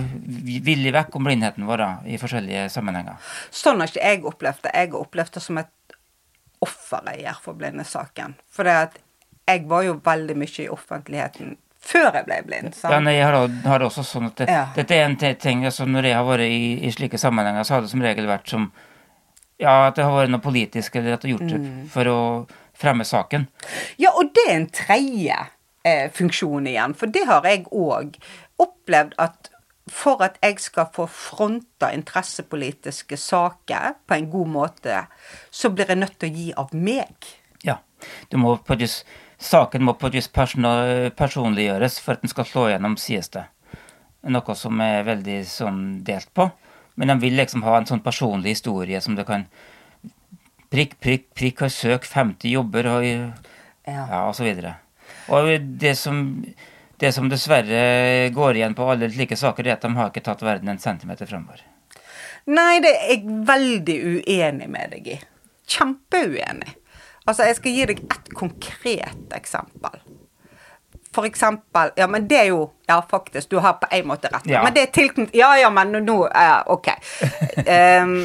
villig 0.65 0.93
vekk 0.95 1.15
om 1.19 1.23
blindheten 1.27 1.67
vår 1.69 1.77
da, 1.83 1.89
i 2.09 2.17
forskjellige 2.17 2.69
sammenhenger. 2.73 3.19
Sånn 3.53 3.79
har 3.83 3.91
ikke 3.91 4.05
jeg 4.05 4.23
opplevd 4.25 4.63
det. 4.65 4.71
Jeg 4.73 4.89
har 4.91 4.99
opplevd 5.03 5.33
det 5.37 5.43
som 5.45 5.57
et 5.61 5.67
offer 6.61 7.05
jeg 7.13 7.21
gjør 7.23 7.37
for 8.49 8.63
det 8.67 8.73
at 8.75 8.97
jeg 9.47 9.65
var 9.69 9.83
jo 9.85 9.93
veldig 10.03 10.35
mye 10.37 10.63
i 10.65 10.69
offentligheten 10.69 11.57
før 11.79 12.09
jeg 12.13 12.25
ble 12.27 12.39
blind. 12.45 12.73
sant? 12.75 12.91
Ja, 12.93 12.99
nei, 12.99 13.13
jeg 13.15 13.25
har, 13.25 13.37
har 13.65 13.79
det 13.79 13.87
også 13.87 14.03
sånn 14.03 14.25
at 14.27 14.35
det, 14.41 14.47
Ja. 14.49 14.65
dette 14.75 14.91
er 14.97 15.05
en 15.05 15.15
ting 15.15 15.63
altså 15.65 15.85
Når 15.87 16.03
jeg 16.09 16.15
har 16.15 16.25
vært 16.27 16.43
i, 16.43 16.85
i 16.85 16.91
slike 16.91 17.17
sammenhenger, 17.17 17.63
så 17.63 17.73
har 17.77 17.81
det 17.81 17.89
som 17.89 18.01
regel 18.01 18.27
vært 18.27 18.49
som 18.49 18.71
Ja, 19.59 19.87
at 19.87 19.95
det 19.95 20.03
har 20.05 20.11
vært 20.11 20.29
noe 20.31 20.39
politisk, 20.43 20.95
eller 20.95 21.13
at 21.13 21.21
det 21.21 21.31
har 21.31 21.37
gjort 21.39 21.49
det 21.49 21.59
Mm. 21.59 21.87
for 21.89 22.03
å 22.05 22.47
fremme 22.79 23.03
saken. 23.03 23.47
Ja, 23.97 24.11
og 24.15 24.33
det 24.33 24.45
er 24.47 24.55
en 24.55 24.69
tredje 24.69 25.35
funksjon 26.15 26.67
igjen. 26.69 26.95
For 26.97 27.11
det 27.11 27.25
har 27.29 27.47
jeg 27.47 27.67
òg 27.71 28.19
opplevd 28.59 29.15
at 29.21 29.51
for 29.89 30.21
at 30.21 30.35
jeg 30.43 30.59
skal 30.61 30.91
få 30.93 31.07
fronta 31.09 31.89
interessepolitiske 31.95 33.17
saker 33.17 33.95
på 34.05 34.17
en 34.17 34.29
god 34.29 34.51
måte, 34.53 35.05
så 35.51 35.71
blir 35.73 35.89
jeg 35.89 36.03
nødt 36.03 36.19
til 36.19 36.29
å 36.29 36.35
gi 36.35 36.49
av 36.61 36.75
meg. 36.77 37.29
Ja. 37.65 37.79
Du 38.29 38.37
må 38.37 38.53
på 38.63 38.77
et 38.77 39.01
saken 39.39 39.85
må 39.87 39.95
personliggjøres 39.97 41.99
for 42.03 42.15
at 42.15 42.23
den 42.23 42.31
skal 42.31 42.47
slå 42.47 42.67
gjennom, 42.69 42.99
sies 42.99 43.31
det. 43.33 43.45
Noe 44.29 44.55
som 44.55 44.81
er 44.83 45.07
veldig 45.07 45.41
sånn 45.47 45.81
delt 46.05 46.31
på. 46.35 46.49
Men 46.99 47.13
de 47.13 47.15
vil 47.21 47.37
liksom 47.39 47.63
ha 47.63 47.77
en 47.79 47.87
sånn 47.87 48.03
personlig 48.03 48.57
historie 48.57 48.99
som 49.01 49.15
det 49.15 49.27
kan 49.27 49.47
Prikk, 50.69 50.99
prikk, 51.01 51.23
prikk, 51.33 51.63
har 51.63 51.71
søkt 51.73 52.05
50 52.05 52.51
jobber 52.51 52.85
og 52.91 53.05
Ja. 53.89 54.03
ja, 54.05 54.19
og 54.27 54.35
så 54.37 54.43
videre. 54.45 54.75
Og 55.35 55.49
det 55.81 55.95
som, 55.99 56.21
det 57.01 57.11
som 57.15 57.29
dessverre 57.31 58.29
går 58.35 58.59
igjen 58.59 58.77
på 58.77 58.87
alle 58.91 59.11
slike 59.11 59.37
saker, 59.39 59.67
er 59.67 59.77
at 59.77 59.85
de 59.85 59.93
har 59.97 60.11
ikke 60.11 60.25
tatt 60.25 60.45
verden 60.45 60.71
en 60.73 60.81
centimeter 60.81 61.29
fremover. 61.29 61.63
Nei, 62.49 62.79
det 62.81 62.93
er 62.95 63.09
jeg 63.13 63.39
veldig 63.47 63.97
uenig 64.13 64.69
med 64.71 64.95
deg 64.95 65.11
i. 65.15 65.17
Kjempeuenig. 65.69 66.75
Altså, 67.27 67.45
jeg 67.45 67.59
skal 67.59 67.75
gi 67.75 67.89
deg 67.91 67.99
et 68.05 68.31
konkret 68.33 69.35
eksempel. 69.37 69.99
For 71.13 71.25
eksempel 71.25 71.89
Ja, 71.97 72.05
men 72.07 72.27
det 72.29 72.37
er 72.37 72.47
jo 72.51 72.69
Ja, 72.87 73.01
faktisk, 73.01 73.49
du 73.49 73.57
har 73.59 73.79
på 73.81 73.89
en 73.91 74.07
måte 74.07 74.29
rett. 74.33 74.47
Ja. 74.49 74.63
Men 74.63 74.73
det 74.73 74.87
er 74.87 74.93
tilknyttet 74.93 75.35
Ja, 75.37 75.55
ja, 75.57 75.69
men 75.73 75.93
nå 76.05 76.17
ja, 76.27 76.63
OK. 76.69 76.89
Um, 77.65 78.15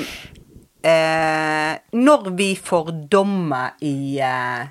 eh, 0.91 1.75
når 1.93 2.31
vi 2.37 2.55
får 2.57 2.93
domme 3.13 3.63
i 3.81 4.21
eh, 4.21 4.65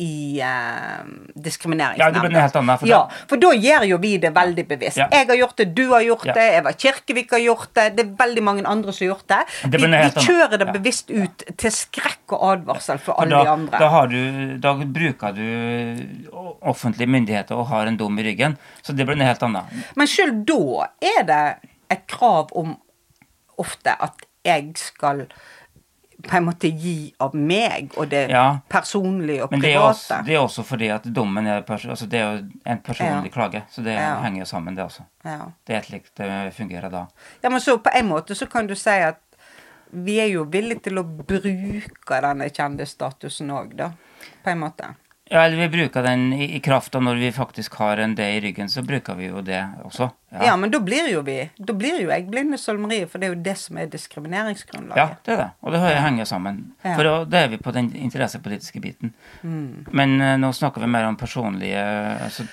i 0.00 0.40
eh, 0.40 1.00
diskrimineringsnemnda. 1.36 2.18
Ja, 2.18 2.22
det 2.22 2.30
blir 2.32 2.40
helt 2.40 2.56
annet, 2.56 2.80
for 2.80 2.88
ja, 2.88 3.00
for 3.28 3.40
da 3.42 3.50
gjør 3.52 3.84
jo 3.90 3.98
vi 4.00 4.14
det 4.22 4.30
veldig 4.36 4.64
bevisst. 4.70 4.96
Ja. 5.00 5.08
Jeg 5.12 5.28
har 5.28 5.36
gjort 5.42 5.56
det, 5.60 5.66
du 5.76 5.82
har 5.90 6.04
gjort 6.06 6.24
Ja. 6.30 6.34
det, 6.38 6.46
Eva 6.60 6.72
Kirkevik 6.72 7.34
har 7.36 7.42
gjort 7.44 7.74
det, 7.76 7.84
det 7.98 8.04
er 8.06 8.14
veldig 8.22 8.44
mange 8.46 8.64
andre 8.70 8.94
som 8.96 9.04
har 9.04 9.10
gjort 9.14 9.26
det. 9.34 9.40
Det 9.74 9.80
Vi, 9.82 9.90
vi 9.92 10.24
kjører 10.24 10.56
det 10.62 10.68
bevisst 10.72 11.10
ut 11.12 11.44
til 11.60 11.74
skrekk 11.76 12.32
og 12.38 12.46
advarsel 12.54 12.98
for 13.02 13.20
alle 13.20 13.36
da, 13.36 13.42
de 13.44 13.52
andre. 13.58 13.78
da, 13.82 13.88
har 13.92 14.08
du, 14.08 14.20
da 14.64 14.74
bruker 14.80 15.36
du 15.36 15.44
offentlige 16.60 17.08
myndigheter 17.10 17.58
og 17.60 17.68
har 17.74 17.86
en 17.90 17.96
dom 18.00 18.18
i 18.18 18.24
ryggen, 18.30 18.56
så 18.82 18.96
det 18.96 19.04
blir 19.08 19.20
noe 19.20 19.28
helt 19.28 19.42
annet. 19.46 19.76
Men 20.00 20.08
sjøl 20.10 20.32
da 20.48 20.88
er 21.12 21.22
det 21.28 21.42
et 21.92 22.06
krav 22.08 22.52
om 22.56 22.76
ofte 23.60 23.92
at 24.00 24.24
jeg 24.46 24.70
skal 24.80 25.26
på 26.22 26.36
en 26.36 26.44
måte 26.46 26.68
gi 26.68 27.12
av 27.20 27.34
meg 27.34 27.94
og 27.96 28.08
det 28.10 28.30
Ja. 28.30 28.58
personlige 28.68 29.42
og 29.44 29.50
Men 29.52 29.60
det 29.60 29.70
er, 29.74 29.78
private. 29.78 29.94
også, 29.94 30.24
det 30.26 30.34
er 30.34 30.38
også 30.40 30.64
fordi 30.64 30.88
at 30.94 31.02
dommen 31.14 31.46
er, 31.46 31.62
altså 31.62 32.06
det 32.08 32.20
er 32.20 32.32
jo 32.32 32.44
en 32.66 32.78
personlig 32.78 33.30
Ja. 33.30 33.34
klage, 33.34 33.62
så 33.70 33.82
det 33.84 33.94
Ja. 33.94 34.20
henger 34.22 34.38
jo 34.40 34.44
sammen, 34.44 34.74
det 34.76 34.84
også. 34.84 35.02
Ja. 35.24 35.38
Det 35.66 35.76
er 35.76 35.80
slik 35.82 36.04
det 36.16 36.54
fungerer 36.54 36.90
da. 36.90 37.06
ja, 37.42 37.48
men 37.48 37.60
så 37.60 37.78
på 37.78 37.90
en 37.94 38.08
måte 38.08 38.34
så 38.34 38.46
kan 38.50 38.66
du 38.66 38.74
si 38.74 38.90
at 38.90 39.16
vi 39.92 40.18
er 40.20 40.28
jo 40.30 40.44
villige 40.44 40.82
til 40.82 40.98
å 40.98 41.02
bruke 41.04 42.20
denne 42.22 42.48
kjendisstatusen 42.50 43.50
òg, 43.50 43.74
da. 43.76 43.90
På 44.44 44.50
en 44.50 44.58
måte. 44.60 44.94
Ja, 45.32 45.44
eller 45.44 45.56
vi 45.56 45.68
bruker 45.68 46.02
den 46.02 46.32
i, 46.32 46.56
i 46.56 46.60
kraft 46.60 46.94
av 46.98 47.04
når 47.06 47.20
vi 47.22 47.28
faktisk 47.32 47.76
har 47.78 48.00
en 48.02 48.16
det 48.18 48.26
i 48.34 48.40
ryggen, 48.42 48.66
så 48.68 48.82
bruker 48.82 49.14
vi 49.14 49.28
jo 49.28 49.38
det 49.46 49.60
også. 49.86 50.08
Ja, 50.42 50.56
men 50.58 50.72
da 50.74 50.80
blir 50.82 51.06
jo 51.10 51.20
vi 51.26 51.36
Da 51.54 51.74
blir 51.74 52.00
jo 52.02 52.08
jeg 52.10 52.26
blinde 52.30 52.58
Solmeriet, 52.58 53.12
for 53.12 53.22
det 53.22 53.28
er 53.28 53.36
jo 53.36 53.42
det 53.44 53.54
som 53.58 53.78
er 53.78 53.86
diskrimineringsgrunnlaget. 53.92 54.98
Ja, 54.98 55.20
det 55.26 55.34
er 55.36 55.38
det. 55.44 55.46
Og 55.62 55.76
det 55.76 55.82
henger 55.86 56.26
sammen. 56.26 56.58
Ja. 56.82 56.96
For 56.96 57.06
da- 57.30 57.44
er 57.44 57.52
vi 57.54 57.60
på 57.62 57.70
den 57.72 57.92
interessepolitiske 57.94 58.82
biten. 58.82 59.14
Men 59.42 60.16
uh, 60.20 60.34
nå 60.42 60.50
snakker 60.52 60.82
vi 60.82 60.90
mer 60.90 61.06
om 61.06 61.16
personlige 61.16 61.86
altså, 62.24 62.48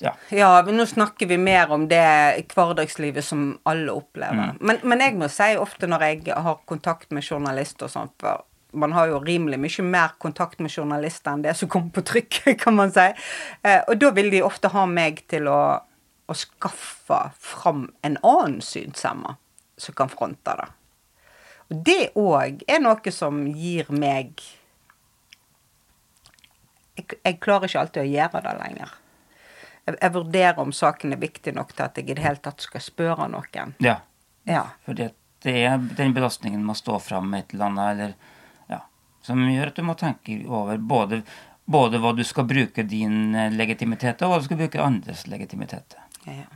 Ja. 0.00 0.14
Ja, 0.30 0.62
men 0.62 0.78
nå 0.78 0.86
snakker 0.86 1.26
vi 1.26 1.36
mer 1.42 1.74
om 1.74 1.88
det 1.90 2.46
hverdagslivet 2.54 3.24
som 3.26 3.58
alle 3.66 3.90
opplever. 3.90 4.54
Men, 4.60 4.78
men 4.86 5.02
jeg 5.02 5.18
må 5.18 5.26
si 5.28 5.56
ofte 5.58 5.90
når 5.90 6.06
jeg 6.06 6.38
har 6.38 6.62
kontakt 6.70 7.10
med 7.10 7.26
journalister 7.26 7.90
og 7.90 7.94
sånt, 7.98 8.14
for 8.22 8.46
man 8.72 8.92
har 8.92 9.10
jo 9.10 9.20
rimelig 9.24 9.58
mye 9.60 9.84
mer 9.86 10.14
kontakt 10.22 10.60
med 10.60 10.72
journalister 10.72 11.32
enn 11.32 11.44
det 11.44 11.54
som 11.58 11.70
kommer 11.72 11.92
på 11.94 12.04
trykk, 12.08 12.42
kan 12.64 12.76
man 12.76 12.92
si. 12.94 13.08
Eh, 13.62 13.80
og 13.86 13.98
da 14.00 14.12
vil 14.16 14.30
de 14.32 14.42
ofte 14.46 14.72
ha 14.72 14.86
meg 14.88 15.24
til 15.30 15.48
å, 15.50 15.60
å 16.26 16.36
skaffe 16.36 17.20
fram 17.38 17.86
en 18.02 18.18
annen 18.22 18.60
synshemma 18.64 19.36
som 19.76 19.96
kan 19.98 20.12
fronte 20.12 20.56
det. 20.58 20.70
Og 21.72 21.84
det 21.86 22.02
òg 22.18 22.64
er 22.68 22.82
noe 22.84 23.14
som 23.14 23.44
gir 23.48 23.88
meg 23.92 24.34
jeg, 26.92 27.06
jeg 27.24 27.38
klarer 27.40 27.70
ikke 27.70 27.80
alltid 27.80 28.02
å 28.02 28.10
gjøre 28.10 28.42
det 28.44 28.52
lenger. 28.58 28.90
Jeg, 29.86 29.96
jeg 29.96 30.14
vurderer 30.14 30.60
om 30.60 30.74
saken 30.76 31.14
er 31.14 31.20
viktig 31.22 31.54
nok 31.56 31.72
til 31.72 31.86
at 31.86 31.96
jeg 31.98 32.10
i 32.10 32.16
det 32.18 32.24
hele 32.24 32.42
tatt 32.44 32.64
skal 32.64 32.84
spørre 32.84 33.28
noen. 33.32 33.76
ja. 33.82 34.00
Ja. 34.44 34.64
At 34.90 34.98
det 35.42 35.54
er 35.66 35.78
den 35.78 36.14
belastningen 36.14 36.62
med 36.62 36.74
å 36.74 36.80
stå 36.80 36.98
fram 37.02 37.30
med 37.30 37.44
et 37.44 37.54
eller 37.54 37.68
annet, 37.68 37.90
eller 37.92 38.14
som 39.22 39.42
gjør 39.48 39.70
at 39.70 39.78
du 39.78 39.86
må 39.86 39.94
tenke 39.98 40.40
over 40.48 40.78
både, 40.78 41.22
både 41.64 42.00
hva 42.02 42.12
du 42.16 42.24
skal 42.26 42.48
bruke 42.48 42.84
din 42.86 43.36
eh, 43.38 43.54
legitimitet 43.54 44.18
til, 44.18 44.26
og 44.26 44.34
hva 44.34 44.42
du 44.42 44.48
skal 44.50 44.60
bruke 44.64 44.82
andres 44.82 45.26
legitimitet 45.30 45.94
til. 45.94 46.02
ja. 46.42 46.50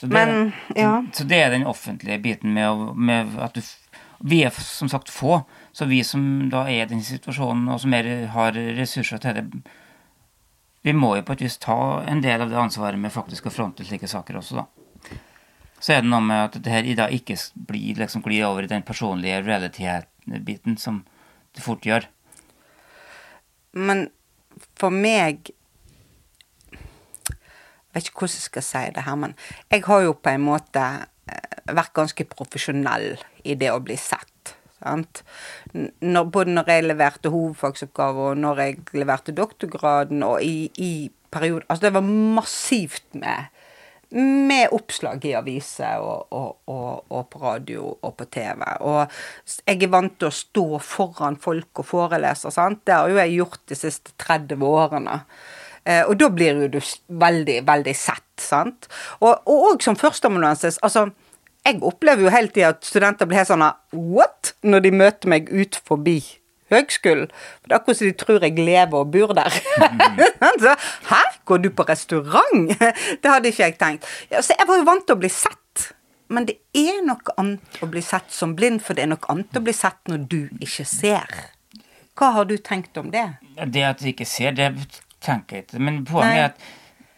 Så 0.00 0.06
det, 0.06 0.14
Men, 0.14 0.52
ja. 0.74 1.04
så 1.12 1.24
det 1.24 1.36
er 1.38 1.50
den 1.50 1.66
offentlige 1.66 2.18
biten 2.18 2.52
med, 2.52 2.66
å, 2.68 2.94
med 2.94 3.38
at 3.40 3.54
du 3.54 3.62
Vi 4.24 4.40
er 4.44 4.50
som 4.50 4.88
sagt 4.88 5.10
få, 5.10 5.42
så 5.72 5.84
vi 5.84 6.02
som 6.04 6.48
da 6.50 6.64
er 6.68 6.84
i 6.84 6.90
den 6.90 7.02
situasjonen, 7.04 7.68
og 7.68 7.80
som 7.80 7.94
er, 7.94 8.08
har 8.32 8.56
ressurser 8.78 9.20
til 9.22 9.38
det 9.38 9.44
Vi 10.84 10.92
må 10.92 11.14
jo 11.16 11.24
på 11.24 11.32
et 11.32 11.44
vis 11.46 11.58
ta 11.58 12.02
en 12.08 12.20
del 12.24 12.42
av 12.42 12.50
det 12.50 12.58
ansvaret 12.58 13.00
med 13.00 13.12
faktisk 13.12 13.46
å 13.46 13.52
fronte 13.54 13.84
slike 13.84 14.08
saker 14.08 14.40
også, 14.40 14.60
da. 14.60 14.66
Så 15.80 15.92
er 15.92 16.02
det 16.02 16.08
noe 16.08 16.24
med 16.24 16.42
at 16.42 16.58
det 16.64 16.72
her 16.72 16.84
i 16.88 16.96
dag 16.96 17.12
ikke 17.12 17.36
blir, 17.68 17.96
liksom 18.00 18.22
glir 18.24 18.46
over 18.48 18.64
i 18.64 18.70
den 18.70 18.84
personlige 18.84 19.42
reality-biten 20.26 20.76
som 20.76 21.04
det 21.54 21.62
fort 21.62 21.84
gjør. 21.84 22.08
Men 23.72 24.10
for 24.78 24.90
meg 24.90 25.52
Jeg 27.94 28.00
vet 28.02 28.08
ikke 28.08 28.24
hvordan 28.24 28.34
jeg 28.34 28.42
skal 28.42 28.62
si 28.66 28.80
det 28.90 29.02
her, 29.06 29.14
men 29.14 29.34
jeg 29.70 29.84
har 29.86 30.00
jo 30.02 30.14
på 30.18 30.30
en 30.32 30.42
måte 30.42 30.80
eh, 31.30 31.60
vært 31.70 31.92
ganske 31.94 32.24
profesjonell 32.26 33.20
i 33.46 33.54
det 33.54 33.68
å 33.70 33.78
bli 33.78 33.94
sett. 33.94 34.50
Sant? 34.80 35.20
Når, 36.02 36.24
både 36.24 36.56
når 36.56 36.72
jeg 36.72 36.86
leverte 36.88 37.30
hovedfagsoppgave 37.30 38.32
og 38.32 38.40
når 38.42 38.62
jeg 38.64 38.80
leverte 38.98 39.36
doktorgraden, 39.38 40.26
og 40.26 40.42
i, 40.42 40.66
i 40.74 41.06
perioder 41.30 41.66
Altså, 41.68 41.86
det 41.86 41.94
var 41.94 42.10
massivt 42.40 43.06
med 43.14 43.53
med 44.14 44.72
oppslag 44.74 45.24
i 45.26 45.34
aviser 45.34 46.02
og, 46.02 46.28
og, 46.30 46.50
og, 46.70 47.04
og 47.10 47.26
på 47.32 47.40
radio 47.42 47.88
og 47.94 48.14
på 48.18 48.28
TV. 48.30 48.62
Og 48.86 49.02
jeg 49.66 49.82
er 49.82 49.92
vant 49.92 50.14
til 50.20 50.30
å 50.30 50.36
stå 50.38 50.66
foran 50.84 51.38
folk 51.40 51.82
og 51.82 51.88
forelese, 51.88 52.52
sant. 52.54 52.84
Det 52.86 52.94
har 52.94 53.10
jo 53.10 53.18
jeg 53.18 53.36
gjort 53.40 53.60
de 53.70 53.78
siste 53.78 54.14
30 54.22 54.62
årene. 54.68 55.18
Eh, 55.84 56.04
og 56.06 56.16
da 56.20 56.30
blir 56.32 56.62
jo 56.64 56.70
du 56.76 56.80
veldig, 57.24 57.58
veldig 57.66 57.96
sett, 57.98 58.30
sant. 58.40 58.88
Og 59.20 59.50
òg 59.50 59.82
som 59.84 59.98
førsteamanuensis, 59.98 60.78
altså 60.86 61.08
jeg 61.64 61.80
opplever 61.82 62.26
jo 62.26 62.32
hele 62.32 62.52
tida 62.52 62.74
at 62.74 62.84
studenter 62.84 63.28
blir 63.28 63.40
helt 63.40 63.50
sånn 63.50 63.64
What? 63.96 64.54
Når 64.64 64.84
de 64.84 64.90
møter 64.94 65.30
meg 65.32 65.48
ut 65.48 65.78
forbi 65.88 66.18
høgskolen. 66.74 67.32
For 67.32 67.70
det 67.70 67.74
er 67.74 67.80
akkurat 67.80 68.00
som 68.00 68.10
de 68.10 68.16
tror 68.20 68.46
jeg 68.46 68.58
lever 68.58 68.96
og 69.00 69.10
bor 69.14 69.34
der. 69.36 69.58
så, 70.64 70.76
Hæ? 71.10 71.22
Går 71.48 71.64
du 71.64 71.70
på 71.76 71.86
restaurant? 71.88 72.74
det 73.22 73.30
hadde 73.30 73.50
ikke 73.50 73.68
jeg 73.68 73.78
tenkt. 73.80 74.08
Ja, 74.30 74.42
så 74.42 74.56
jeg 74.58 74.68
var 74.68 74.80
jo 74.80 74.88
vant 74.88 75.06
til 75.08 75.16
å 75.16 75.22
bli 75.22 75.32
sett. 75.32 75.88
Men 76.32 76.48
det 76.48 76.56
er 76.76 77.02
noe 77.04 77.34
annet 77.40 77.82
å 77.84 77.88
bli 77.90 78.02
sett 78.04 78.32
som 78.32 78.54
blind, 78.58 78.80
for 78.82 78.96
det 78.96 79.04
er 79.04 79.12
noe 79.12 79.32
annet 79.32 79.58
å 79.58 79.62
bli 79.64 79.74
sett 79.76 80.00
når 80.10 80.24
du 80.30 80.40
ikke 80.64 80.86
ser. 80.88 81.40
Hva 82.18 82.30
har 82.36 82.48
du 82.48 82.56
tenkt 82.62 82.96
om 83.00 83.10
det? 83.12 83.26
Det 83.74 83.84
at 83.86 84.00
du 84.00 84.08
ikke 84.10 84.26
ser, 84.28 84.54
det 84.56 84.70
tenker 85.24 85.58
jeg 85.58 85.66
ikke. 85.66 85.82
Men 85.82 86.04
poenget 86.08 86.40
er 86.40 86.52
at 86.52 86.68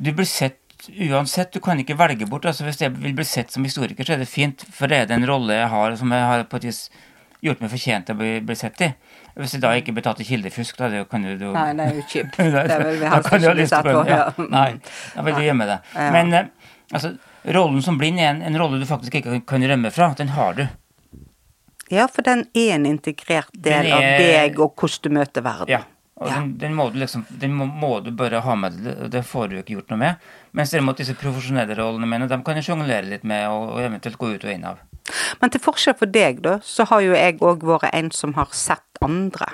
du 0.03 0.13
blir 0.17 0.29
sett 0.29 0.61
uansett. 0.89 1.53
Du 1.53 1.61
kan 1.61 1.79
ikke 1.81 1.97
velge 1.99 2.27
bort. 2.27 2.47
altså 2.47 2.65
Hvis 2.65 2.81
jeg 2.81 2.95
vil 2.97 3.15
bli 3.17 3.25
sett 3.25 3.53
som 3.53 3.65
historiker, 3.65 4.05
så 4.05 4.17
er 4.17 4.25
det 4.25 4.29
fint, 4.29 4.65
for 4.73 4.91
det 4.91 4.97
er 5.03 5.11
den 5.11 5.27
rolle 5.29 5.61
jeg 5.61 5.69
har 5.73 5.97
som 5.97 6.13
jeg 6.13 6.31
har 6.31 6.45
på 6.51 6.61
et 6.61 6.69
vis 6.71 6.87
gjort 7.43 7.61
meg 7.61 7.71
fortjent 7.71 8.07
til 8.07 8.15
å 8.17 8.19
bli, 8.19 8.31
bli 8.41 8.55
sett 8.57 8.81
i. 8.81 8.89
Hvis 9.37 9.53
jeg 9.57 9.61
da 9.63 9.73
ikke 9.77 9.93
blir 9.93 10.03
tatt 10.07 10.21
i 10.21 10.25
kildefusk, 10.25 10.77
da 10.79 10.89
det 10.89 11.03
kan 11.11 11.23
du, 11.23 11.35
du 11.37 11.51
Nei, 11.53 11.73
det 11.77 11.85
er 11.91 11.95
jo 11.99 12.05
kjipt. 12.09 12.37
Det 12.41 12.79
vil 12.85 12.97
vi 12.97 13.05
da 13.05 13.11
helst 13.15 13.29
kan 13.29 13.41
du 13.43 13.47
ha 13.47 13.53
ikke 13.53 13.61
lyst 13.61 13.75
til 13.75 13.83
sett 13.83 14.01
å- 14.01 14.07
Ja, 14.09 14.49
nei, 14.49 14.69
da 15.15 15.23
vil 15.27 15.35
du 15.35 15.43
gjemme 15.45 15.67
det. 15.69 15.79
Ja. 15.95 16.11
Men 16.15 16.33
eh, 16.35 16.47
altså, 16.93 17.13
rollen 17.57 17.83
som 17.85 17.99
blind 18.01 18.19
er 18.21 18.31
en, 18.35 18.43
en 18.49 18.57
rolle 18.61 18.81
du 18.81 18.87
faktisk 18.89 19.15
ikke 19.21 19.43
kan, 19.47 19.63
rømme 19.69 19.91
fra. 19.93 20.09
Den 20.17 20.33
har 20.39 20.57
du. 20.57 20.65
Ja, 21.93 22.09
for 22.11 22.23
den 22.27 22.47
er 22.57 22.73
en 22.75 22.87
integrert 22.89 23.53
del 23.53 23.87
er, 23.87 23.93
av 23.95 24.03
er- 24.03 24.25
deg 24.25 24.59
og 24.59 24.73
hvordan 24.81 25.05
du 25.05 25.19
møter 25.21 25.45
verden. 25.47 25.75
Ja. 25.77 25.83
Og 26.17 26.31
Ja. 26.31 26.39
Den, 26.41 26.55
den, 26.57 26.73
må 26.75 26.87
du 26.91 26.97
liksom, 26.99 27.27
den 27.29 27.53
må, 27.53 27.67
må 27.69 27.99
du 28.01 28.09
bare 28.17 28.41
ha 28.41 28.55
med 28.57 28.79
deg, 28.81 29.11
det 29.13 29.21
får 29.29 29.51
du 29.53 29.59
ikke 29.61 29.75
gjort 29.77 29.91
noe 29.93 29.99
med. 30.01 30.23
Mens 30.57 30.71
derimot 30.73 30.97
disse 30.97 31.13
profesjonelle 31.21 31.77
rollene 31.77 32.09
mine, 32.09 32.25
dem 32.31 32.41
kan 32.43 32.57
jeg 32.57 32.65
sjonglere 32.71 33.05
litt 33.11 33.27
med 33.29 33.45
og, 33.53 33.75
og 33.77 33.83
eventuelt 33.85 34.17
gå 34.17 34.31
ut 34.33 34.47
og 34.47 34.53
inn 34.55 34.65
av. 34.65 34.79
Men 35.41 35.53
til 35.53 35.63
forskjell 35.63 35.97
for 35.99 36.11
deg, 36.11 36.43
da, 36.45 36.59
så 36.63 36.87
har 36.91 37.05
jo 37.05 37.17
jeg 37.17 37.39
òg 37.45 37.67
vært 37.67 37.93
en 37.95 38.11
som 38.15 38.35
har 38.39 38.53
sett 38.57 39.03
andre. 39.05 39.49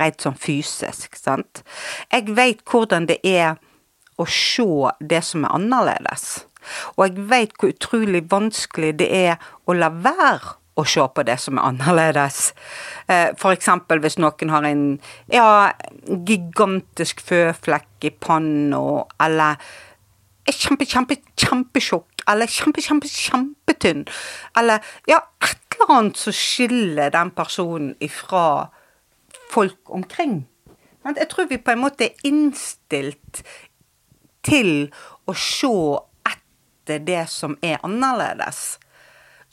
Rent 0.00 0.24
sånn 0.24 0.38
fysisk, 0.38 1.14
sant. 1.16 1.62
Jeg 2.10 2.34
veit 2.34 2.64
hvordan 2.68 3.06
det 3.10 3.20
er 3.22 3.54
å 4.18 4.26
se 4.30 4.66
det 5.00 5.22
som 5.26 5.46
er 5.46 5.54
annerledes. 5.54 6.44
Og 6.96 7.06
jeg 7.06 7.24
veit 7.30 7.56
hvor 7.58 7.72
utrolig 7.74 8.24
vanskelig 8.30 8.94
det 9.00 9.08
er 9.14 9.48
å 9.66 9.76
la 9.76 9.90
være 9.92 10.58
å 10.74 10.84
se 10.88 11.02
på 11.14 11.22
det 11.26 11.36
som 11.38 11.58
er 11.58 11.68
annerledes. 11.68 12.52
Eh, 13.06 13.30
For 13.38 13.54
eksempel 13.54 14.02
hvis 14.02 14.18
noen 14.18 14.50
har 14.50 14.66
en 14.66 14.84
ja, 15.30 15.70
gigantisk 16.08 17.22
føflekk 17.22 18.08
i 18.08 18.10
panna, 18.10 19.04
eller 19.22 19.60
er 20.44 20.58
kjempe, 20.58 20.86
kjempe, 20.88 21.20
kjempetjukk, 21.40 22.13
eller 22.30 22.50
kjempe, 22.50 22.82
kjempe, 22.84 23.08
kjempetynn. 23.10 24.04
Eller 24.58 24.84
ja, 25.10 25.20
et 25.44 25.76
eller 25.76 25.94
annet 25.98 26.20
som 26.20 26.36
skiller 26.36 27.12
den 27.14 27.30
personen 27.36 27.94
ifra 28.04 28.70
folk 29.52 29.90
omkring. 29.92 30.44
Jeg 31.04 31.28
tror 31.28 31.50
vi 31.50 31.60
på 31.60 31.74
en 31.74 31.82
måte 31.84 32.06
er 32.08 32.24
innstilt 32.24 33.42
til 34.44 34.88
å 35.28 35.34
se 35.36 35.74
etter 36.30 37.04
det 37.04 37.24
som 37.32 37.58
er 37.64 37.82
annerledes. 37.84 38.78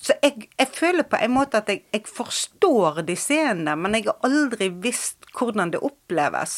Så 0.02 0.16
jeg, 0.24 0.48
jeg 0.58 0.68
føler 0.74 1.06
på 1.06 1.18
en 1.22 1.34
måte 1.36 1.60
at 1.62 1.68
jeg, 1.70 1.84
jeg 1.94 2.08
forstår 2.10 3.04
de 3.06 3.14
scenene, 3.20 3.76
men 3.78 3.94
jeg 3.94 4.08
har 4.08 4.18
aldri 4.26 4.72
visst 4.82 5.28
hvordan 5.38 5.70
det 5.76 5.82
oppleves. 5.86 6.56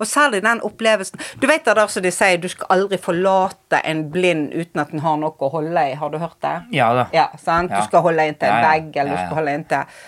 Og 0.00 0.08
særlig 0.08 0.40
den 0.42 0.62
opplevelsen 0.64 1.20
Du 1.42 1.46
vet 1.46 1.66
det 1.66 1.76
der 1.76 1.92
som 1.92 2.02
de 2.02 2.12
sier, 2.14 2.40
du 2.40 2.48
skal 2.48 2.72
aldri 2.72 2.96
forlate 2.96 3.82
en 3.84 4.06
blind 4.10 4.48
uten 4.54 4.80
at 4.80 4.94
den 4.94 5.04
har 5.04 5.20
noe 5.20 5.36
å 5.36 5.52
holde 5.52 5.84
i. 5.90 5.94
Har 6.00 6.12
du 6.12 6.18
hørt 6.22 6.40
det? 6.40 6.56
Ja 6.78 6.88
da. 6.96 7.08
Ja, 7.12 7.28
sant? 7.36 7.70
Ja. 7.70 7.82
Du 7.82 7.90
skal 7.90 8.06
holde 8.06 8.30
inntil 8.30 8.48
en 8.48 8.64
ja. 8.64 8.72
vegg, 8.72 8.88
eller 8.96 9.12
du 9.12 9.20
skal 9.26 9.40
holde 9.42 9.56
inntil 9.60 10.00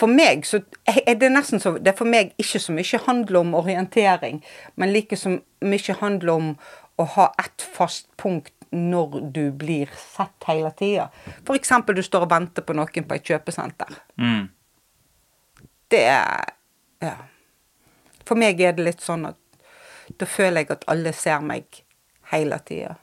For 0.00 0.10
meg 0.10 0.46
så 0.48 0.64
er 0.90 1.14
det 1.22 1.30
nesten 1.30 1.62
så 1.62 1.76
Det 1.78 1.94
er 1.94 1.98
for 1.98 2.10
meg 2.10 2.34
ikke 2.40 2.58
så 2.62 2.74
mye 2.74 3.04
handler 3.06 3.44
om 3.44 3.54
orientering, 3.62 4.42
men 4.74 4.90
like 4.90 5.16
så 5.16 5.38
mye 5.62 6.00
handler 6.02 6.34
om 6.34 6.54
å 6.98 7.06
ha 7.14 7.30
ett 7.38 7.62
fast 7.62 8.10
punkt 8.18 8.52
når 8.70 9.20
du 9.34 9.42
blir 9.52 9.90
sett 9.98 10.46
hele 10.46 10.70
tida. 10.78 11.08
Eksempel 11.54 11.98
du 11.98 12.02
står 12.06 12.26
og 12.26 12.30
venter 12.30 12.62
på 12.62 12.76
noen 12.76 13.06
på 13.08 13.16
et 13.16 13.30
kjøpesenter. 13.32 14.00
Mm. 14.20 14.48
Det 15.90 16.04
er 16.06 16.56
Ja. 17.00 17.16
For 18.28 18.38
meg 18.38 18.60
er 18.60 18.74
det 18.76 18.84
litt 18.84 19.00
sånn 19.02 19.24
at 19.26 19.36
da 20.20 20.26
føler 20.26 20.62
jeg 20.62 20.70
at 20.70 20.84
alle 20.92 21.12
ser 21.16 21.40
meg 21.40 21.80
hele 22.30 22.58
tida. 22.66 22.94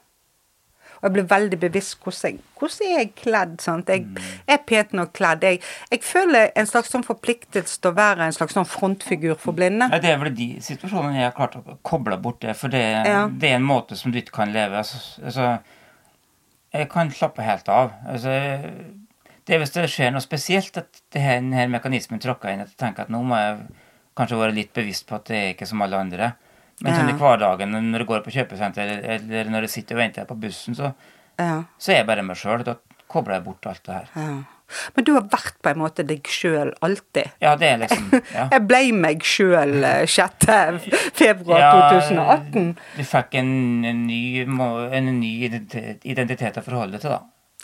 Og 0.98 1.06
jeg 1.08 1.12
blir 1.14 1.26
veldig 1.30 1.58
bevisst 1.62 1.96
hvordan 2.02 2.32
jeg, 2.32 2.40
hvordan 2.58 2.86
er 2.88 2.98
jeg 2.98 3.10
kledd. 3.20 3.54
sant? 3.62 3.88
Jeg 3.88 4.06
er 4.50 4.60
pent 4.66 4.92
nok 4.98 5.12
kledd. 5.14 5.44
Jeg, 5.46 5.60
jeg 5.90 6.02
føler 6.02 6.50
en 6.58 6.66
slags 6.66 6.90
sånn 6.94 7.06
forpliktelse 7.06 7.80
til 7.80 7.92
å 7.92 7.96
være 7.98 8.26
en 8.26 8.34
slags 8.34 8.56
sånn 8.58 8.66
frontfigur 8.68 9.38
for 9.38 9.54
blinde. 9.56 9.88
Ja, 9.92 10.00
det 10.02 10.10
er 10.10 10.18
vel 10.22 10.34
de 10.34 10.48
situasjonene 10.64 11.20
jeg 11.20 11.28
har 11.30 11.36
klart 11.38 11.54
å 11.60 11.78
koble 11.86 12.18
bort 12.22 12.40
det, 12.42 12.56
for 12.58 12.68
det, 12.74 12.82
Ja. 13.06 13.26
det 13.30 13.50
er 13.52 13.56
en 13.60 13.68
måte 13.68 13.96
som 13.96 14.10
du 14.12 14.18
ikke 14.18 14.34
kan 14.42 14.52
leve. 14.52 14.76
Altså, 14.82 14.98
altså, 15.22 15.58
jeg 16.74 16.88
kan 16.92 17.10
slappe 17.14 17.42
helt 17.46 17.68
av. 17.72 17.92
Altså, 18.06 18.34
det 19.48 19.54
er 19.56 19.62
hvis 19.62 19.72
det 19.72 19.86
skjer 19.88 20.10
noe 20.12 20.20
spesielt 20.20 20.76
at 20.76 21.00
denne 21.14 21.68
mekanismen 21.72 22.20
tråkker 22.20 22.52
inn, 22.52 22.60
at 22.66 22.74
jeg 22.74 22.80
tenker 22.82 23.06
at 23.06 23.12
nå 23.14 23.22
må 23.24 23.38
jeg 23.38 23.62
kanskje 24.18 24.40
være 24.42 24.56
litt 24.58 24.74
bevisst 24.76 25.06
på 25.08 25.14
at 25.16 25.30
det 25.30 25.38
er 25.38 25.54
ikke 25.54 25.68
som 25.70 25.80
alle 25.86 25.96
andre. 26.02 26.32
Men 26.84 26.94
sånn 26.94 27.10
i 27.10 27.16
hverdagen, 27.18 27.72
når 27.90 28.04
du 28.04 28.08
går 28.08 28.20
på 28.26 28.34
kjøpesenter, 28.36 28.92
eller, 29.16 29.50
når 29.50 29.66
du 29.66 29.72
sitter 29.72 29.96
og 29.96 30.02
venter 30.04 30.28
på 30.28 30.36
bussen, 30.38 30.76
så, 30.78 30.92
Ja, 31.38 31.64
så 31.78 31.92
er 31.92 32.00
jeg 32.02 32.06
bare 32.06 32.22
meg 32.26 32.38
sjøl. 32.38 32.62
Da 32.66 32.76
kobler 33.10 33.38
jeg 33.38 33.44
bort 33.48 33.66
alt 33.70 33.84
det 33.86 33.98
her. 33.98 34.08
ja. 34.14 34.30
Men 34.92 35.04
du 35.06 35.14
har 35.14 35.22
vært 35.32 35.54
på 35.64 35.70
en 35.72 35.78
måte 35.80 36.04
deg 36.04 36.26
sjøl 36.28 36.74
alltid. 36.84 37.30
Ja, 37.40 37.54
det 37.56 37.70
er 37.70 37.78
liksom 37.80 38.10
ja. 38.36 38.48
Jeg 38.52 38.64
ble 38.68 38.80
meg 38.92 39.24
sjøl 39.24 39.78
6. 40.04 40.44
februar 41.16 41.62
Ja, 41.62 41.70
2018. 41.88 42.74
Du 42.98 43.00
fikk 43.08 43.38
en, 43.40 43.52
en, 43.88 44.02
ny, 44.10 44.20
en 44.44 45.08
ny 45.22 45.30
identitet, 45.48 46.04
identitet 46.04 46.60
å 46.60 46.64
forholde 46.66 46.98
deg 46.98 47.06
til, 47.06 47.16
da. 47.16 47.22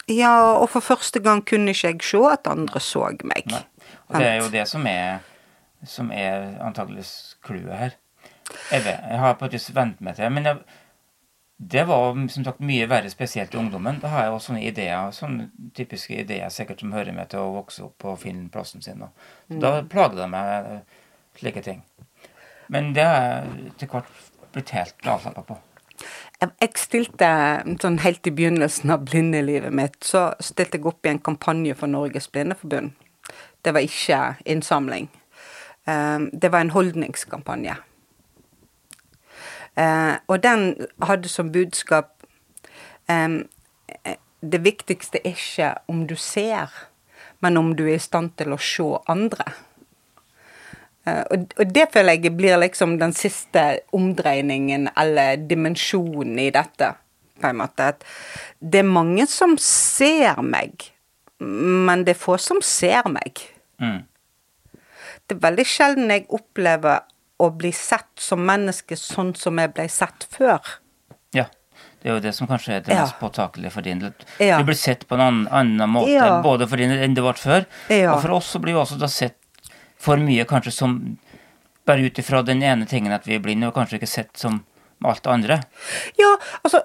Ja, 0.09 0.33
og 0.57 0.71
for 0.73 0.85
første 0.85 1.21
gang 1.25 1.45
kunne 1.45 1.73
ikke 1.77 1.93
jeg 1.93 2.01
se 2.09 2.23
at 2.33 2.49
andre 2.49 2.81
så 2.81 3.07
meg. 3.25 3.53
Nei. 3.53 3.63
Og 4.09 4.19
det 4.21 4.31
er 4.31 4.41
jo 4.41 4.49
det 4.53 4.65
som 4.69 4.89
er, 4.89 5.21
som 5.89 6.11
er 6.13 6.55
antakeligvis 6.65 7.37
clouet 7.45 7.77
her. 7.83 7.95
Jeg, 8.71 8.85
vet, 8.85 9.01
jeg 9.11 9.19
har 9.19 9.35
på 9.41 9.47
et 9.49 9.53
vis 9.57 9.71
vent 9.75 10.01
meg 10.05 10.17
til 10.17 10.31
Men 10.31 10.45
jeg, 10.45 10.59
det 11.59 11.85
var 11.89 12.17
som 12.29 12.45
sagt 12.45 12.61
mye 12.61 12.89
verre, 12.91 13.11
spesielt 13.11 13.55
i 13.55 13.59
ungdommen. 13.59 14.01
Da 14.03 14.09
har 14.13 14.25
jeg 14.27 14.33
også 14.35 14.51
sånne 14.53 14.65
ideer, 14.69 15.11
sånne 15.15 15.47
typiske 15.75 16.19
ideer 16.21 16.49
sikkert 16.53 16.81
som 16.83 16.93
hører 16.93 17.15
med 17.15 17.31
til 17.31 17.39
å 17.41 17.53
vokse 17.55 17.85
opp 17.87 18.05
og 18.11 18.19
finne 18.21 18.51
plassen 18.53 18.83
sin. 18.83 19.01
Så 19.49 19.61
Da 19.63 19.83
plager 19.83 20.17
det 20.17 20.31
meg 20.31 20.51
eh, 20.73 20.81
slike 21.39 21.63
ting. 21.63 21.83
Men 22.69 22.93
det 22.97 23.05
har 23.05 23.23
jeg 23.23 23.73
til 23.79 23.89
hvert 23.89 24.11
blitt 24.53 24.71
helt 24.71 25.07
avslappa 25.07 25.43
på. 25.47 25.57
Jeg- 26.41 26.51
Jeg 26.61 26.71
stilte, 26.77 27.29
sånn 27.81 28.01
helt 28.01 28.27
i 28.27 28.31
begynnelsen 28.31 28.91
av 28.91 29.05
blindelivet 29.05 29.73
mitt, 29.73 29.97
så 30.05 30.35
stilte 30.41 30.79
jeg 30.79 30.87
opp 30.87 31.07
i 31.07 31.09
en 31.09 31.19
kampanje 31.19 31.75
for 31.77 31.87
Norges 31.87 32.27
Blindeforbund. 32.29 32.93
Det 33.63 33.73
var 33.73 33.81
ikke 33.81 34.37
innsamling. 34.45 35.09
Eh, 35.87 36.19
Det 36.33 36.51
var 36.51 36.61
en 36.61 36.71
holdningskampanje. 36.71 37.77
Eh, 39.77 40.15
Og 40.27 40.43
den 40.43 40.89
hadde 41.03 41.29
som 41.29 41.53
budskap 41.53 42.23
eh, 43.09 43.43
Det 44.41 44.61
viktigste 44.63 45.19
er 45.25 45.35
ikke 45.35 45.75
om 45.89 46.07
du 46.07 46.15
ser, 46.17 46.71
men 47.41 47.57
om 47.57 47.73
du 47.77 47.87
er 47.89 47.97
i 47.97 48.03
stand 48.03 48.37
til 48.37 48.53
å 48.53 48.61
se 48.61 48.85
andre. 49.09 49.47
Eh, 51.07 51.23
og, 51.31 51.47
og 51.59 51.73
det 51.75 51.89
føler 51.93 52.19
jeg 52.19 52.37
blir 52.37 52.59
liksom 52.61 52.99
den 53.01 53.13
siste 53.17 53.65
omdreiningen 53.93 54.91
eller 54.97 55.41
dimensjonen 55.49 56.39
i 56.39 56.51
dette. 56.55 56.95
På 57.41 57.49
en 57.51 57.59
måte. 57.59 57.89
At 57.95 58.05
det 58.61 58.85
er 58.85 58.89
mange 58.89 59.27
som 59.27 59.57
ser 59.61 60.39
meg, 60.45 60.91
men 61.41 62.05
det 62.07 62.15
er 62.15 62.21
få 62.21 62.37
som 62.39 62.61
ser 62.63 63.09
meg. 63.11 63.43
Mm. 63.83 64.05
Det 65.25 65.35
er 65.35 65.43
veldig 65.43 65.67
sjelden 65.67 66.13
jeg 66.13 66.29
opplever 66.29 67.03
å 67.43 67.51
bli 67.51 67.73
sett 67.73 68.11
som 68.21 68.45
menneske 68.47 68.97
sånn 68.97 69.35
som 69.37 69.59
jeg 69.59 69.73
ble 69.75 69.89
sett 69.91 70.27
før. 70.31 70.61
Ja. 71.35 71.47
Det 72.05 72.11
er 72.11 72.15
jo 72.19 72.21
det 72.21 72.35
som 72.37 72.47
kanskje 72.47 72.77
er 72.77 72.81
det 72.85 72.93
Ja. 72.95 73.03
mest 73.07 73.19
påtakelige 73.19 73.73
for 73.73 73.83
din. 73.83 74.15
Ja. 74.39 74.59
Du 74.59 74.65
blir 74.65 74.77
sett 74.77 75.07
på 75.09 75.15
en 75.17 75.21
annen, 75.21 75.49
annen 75.49 75.89
måte, 75.91 76.13
Ja. 76.13 76.43
både 76.43 76.69
for 76.69 76.77
din 76.77 76.91
enn 76.91 77.15
det 77.15 77.23
ble 77.25 77.33
før. 77.33 77.65
Og 78.15 78.21
for 78.23 78.31
oss 78.33 78.53
så 78.55 78.61
blir 78.61 78.75
vi 78.75 78.81
også 78.81 78.99
da 78.99 79.07
sett 79.07 79.37
for 79.99 80.17
mye 80.17 80.45
kanskje 80.45 80.73
som 80.73 81.19
bare 81.87 82.05
ut 82.05 82.15
ifra 82.19 82.43
den 82.45 82.63
ene 82.63 82.87
tingen 82.87 83.13
at 83.13 83.25
vi 83.27 83.35
er 83.37 83.41
blinde, 83.41 83.67
og 83.67 83.75
kanskje 83.75 83.99
ikke 83.99 84.09
sett 84.09 84.37
som 84.37 84.65
alt 85.05 85.23
det 85.23 85.33
andre. 85.33 85.61
Ja, 86.19 86.37
altså, 86.65 86.83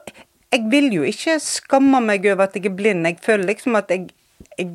jeg 0.51 0.69
vil 0.71 0.89
jo 0.91 1.03
ikke 1.03 1.39
skamme 1.39 2.01
meg 2.03 2.25
over 2.25 2.43
at 2.43 2.53
jeg 2.53 2.65
er 2.65 2.75
blind. 2.75 3.05
Jeg 3.05 3.19
føler 3.21 3.45
liksom 3.45 3.75
at 3.77 3.87
jeg, 3.89 4.09
jeg, 4.57 4.67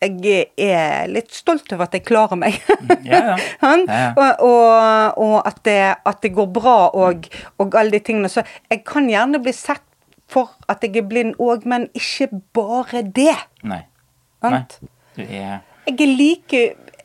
jeg 0.00 0.44
er 0.62 1.08
litt 1.10 1.32
stolt 1.34 1.72
over 1.74 1.88
at 1.88 1.96
jeg 1.96 2.04
klarer 2.06 2.38
meg. 2.38 2.58
Ja, 3.02 3.34
ja. 3.34 3.36
Ja, 3.62 3.72
ja. 3.88 4.12
Og, 4.14 4.44
og, 4.46 5.18
og 5.24 5.36
at, 5.48 5.58
det, 5.66 5.80
at 6.06 6.22
det 6.22 6.32
går 6.36 6.46
bra, 6.54 6.76
og, 6.94 7.26
og 7.58 7.74
alle 7.78 7.96
de 7.96 8.02
tingene. 8.06 8.30
Så 8.30 8.44
jeg 8.70 8.84
kan 8.86 9.08
gjerne 9.10 9.40
bli 9.42 9.54
sett 9.56 9.82
for 10.28 10.52
at 10.68 10.84
jeg 10.84 11.00
er 11.00 11.08
blind 11.08 11.38
òg, 11.40 11.64
men 11.68 11.88
ikke 11.96 12.28
bare 12.54 13.02
det. 13.02 13.34
Nei. 13.66 13.82
Nei. 14.44 14.62
Du 15.16 15.24
er 15.24 15.64
Jeg 15.88 15.96
er 15.98 16.10
like 16.14 16.58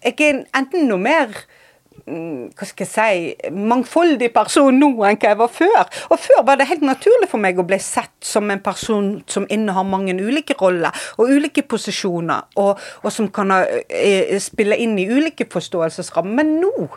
Jeg 0.03 0.19
er 0.21 0.43
enten 0.53 0.86
noe 0.86 1.01
mer 1.01 1.32
mm, 1.32 1.62
hva 2.06 2.66
skal 2.68 2.86
jeg 2.86 2.92
si, 2.92 3.50
mangfoldig 3.56 4.32
person 4.36 4.76
nå 4.80 4.89
enn 5.08 5.18
hva 5.22 5.30
jeg 5.32 5.39
var 5.39 5.52
før. 5.52 5.84
Og 6.12 6.20
før 6.20 6.44
var 6.48 6.60
det 6.60 6.68
helt 6.68 6.84
naturlig 6.86 7.30
for 7.32 7.39
meg 7.44 7.60
å 7.62 7.66
bli 7.68 7.80
sett 7.80 8.13
som 8.24 8.50
en 8.52 8.60
person 8.63 9.12
som 9.28 9.46
innehar 9.50 9.86
mange 9.88 10.16
ulike 10.20 10.56
roller 10.60 10.92
og 11.18 11.32
ulike 11.32 11.63
posisjoner, 11.63 12.50
og, 12.60 12.80
og 13.04 13.12
som 13.12 13.30
kan 13.34 13.52
ha, 13.56 13.62
eh, 13.89 14.36
spille 14.44 14.76
inn 14.84 14.98
i 15.00 15.08
ulike 15.08 15.48
forståelsesrammer. 15.52 16.34
Men 16.44 16.58
nå 16.62 16.89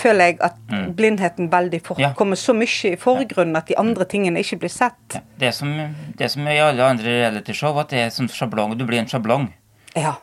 føler 0.00 0.32
jeg 0.32 0.38
at 0.42 0.56
blindheten 0.98 1.50
veldig 1.52 1.78
fort 1.86 2.00
Ja. 2.02 2.12
kommer 2.18 2.34
så 2.36 2.50
mye 2.56 2.94
i 2.94 2.96
forgrunnen 2.98 3.56
at 3.60 3.68
de 3.70 3.76
andre 3.78 4.04
tingene 4.10 4.40
ikke 4.42 4.58
blir 4.64 4.72
sett. 4.72 5.14
ja. 5.14 5.20
det, 5.38 5.52
som, 5.54 5.70
det 6.18 6.30
som 6.32 6.48
i 6.48 6.58
alle 6.58 6.82
andre 6.82 7.04
realityshow, 7.20 7.78
at 7.78 7.90
det 7.94 8.00
er 8.02 8.10
sånn 8.10 8.28
sjablong. 8.28 8.74
Du 8.78 8.84
blir 8.88 8.98
en 8.98 9.06
sjablong. 9.06 9.52
Ja. 9.94 10.16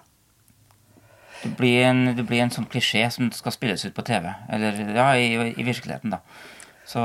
Du 1.43 1.49
blir 1.57 1.83
en, 1.87 2.05
det 2.15 2.25
blir 2.29 2.43
en 2.43 2.53
sånn 2.53 2.69
klisjé 2.69 3.07
som 3.13 3.31
skal 3.33 3.55
spilles 3.55 3.85
ut 3.85 3.95
på 3.97 4.05
TV. 4.05 4.29
Eller 4.53 4.81
ja, 4.95 5.11
i, 5.17 5.53
i 5.55 5.65
virkeligheten, 5.65 6.13
da. 6.13 6.21
Så 6.85 7.01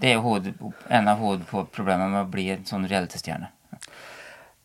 det 0.00 0.10
er 0.10 0.16
jo 0.16 0.24
hoved, 0.24 0.54
en 0.88 1.10
av 1.10 1.20
hovedproblemene 1.22 2.10
med 2.10 2.24
å 2.24 2.30
bli 2.32 2.48
en 2.54 2.66
sånn 2.66 2.88
realitystjerne. 2.90 3.50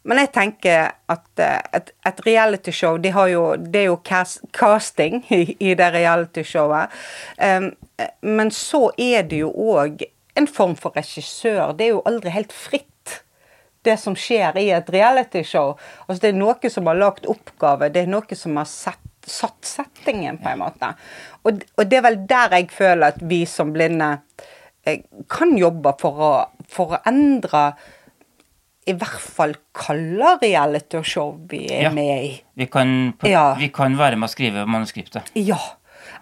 Men 0.07 0.21
jeg 0.23 0.31
tenker 0.33 0.93
at 1.11 1.41
eh, 1.43 1.59
et, 1.75 1.91
et 2.07 2.21
realityshow 2.25 2.97
de 3.01 3.11
jo, 3.33 3.43
Det 3.59 3.81
er 3.81 3.89
jo 3.89 3.97
cast, 4.05 4.41
casting 4.55 5.21
i, 5.29 5.57
i 5.59 5.75
det 5.77 5.89
realityshowet. 5.93 6.95
Um, 7.37 7.73
men 8.23 8.51
så 8.55 8.89
er 8.97 9.27
det 9.27 9.43
jo 9.43 9.51
òg 9.51 10.05
en 10.39 10.47
form 10.47 10.77
for 10.79 10.95
regissør. 10.95 11.75
Det 11.75 11.89
er 11.89 11.97
jo 11.97 12.05
aldri 12.07 12.31
helt 12.31 12.55
fritt, 12.55 12.87
det 13.87 13.95
som 13.99 14.15
skjer 14.19 14.57
i 14.59 14.69
et 14.75 14.89
realityshow. 14.91 15.75
Altså, 16.07 16.21
det 16.25 16.31
er 16.33 16.39
noe 16.39 16.71
som 16.73 16.89
har 16.91 16.97
lagd 16.99 17.27
oppgave, 17.31 17.89
det 17.93 18.03
er 18.05 18.11
noe 18.11 18.35
som 18.35 18.57
har 18.59 18.67
sett, 18.69 18.99
satt 19.29 19.59
settingen, 19.67 20.39
på 20.41 20.49
en 20.51 20.59
måte. 20.63 20.93
Og, 21.45 21.61
og 21.77 21.85
det 21.89 21.99
er 21.99 22.05
vel 22.09 22.19
der 22.29 22.57
jeg 22.59 22.69
føler 22.75 23.13
at 23.13 23.21
vi 23.29 23.43
som 23.49 23.71
blinde 23.75 24.09
eh, 24.87 25.01
kan 25.31 25.55
jobbe 25.59 25.93
for 26.01 26.19
å, 26.25 26.33
for 26.67 26.97
å 26.97 27.01
endre 27.09 27.69
i 28.89 28.93
hvert 28.97 29.21
fall 29.21 29.51
hva 29.77 30.31
realityshow 30.41 31.35
vi 31.51 31.65
er 31.69 31.83
Ja. 31.83 31.89
med 31.93 32.23
i. 32.25 32.31
Vi 32.57 32.65
kan, 32.65 33.13
Ja. 33.23 33.53
vi 33.59 33.67
kan 33.69 33.95
være 33.99 34.15
med 34.17 34.27
å 34.29 34.31
skrive 34.31 34.65
manuskriptet. 34.65 35.29
Ja. 35.35 35.59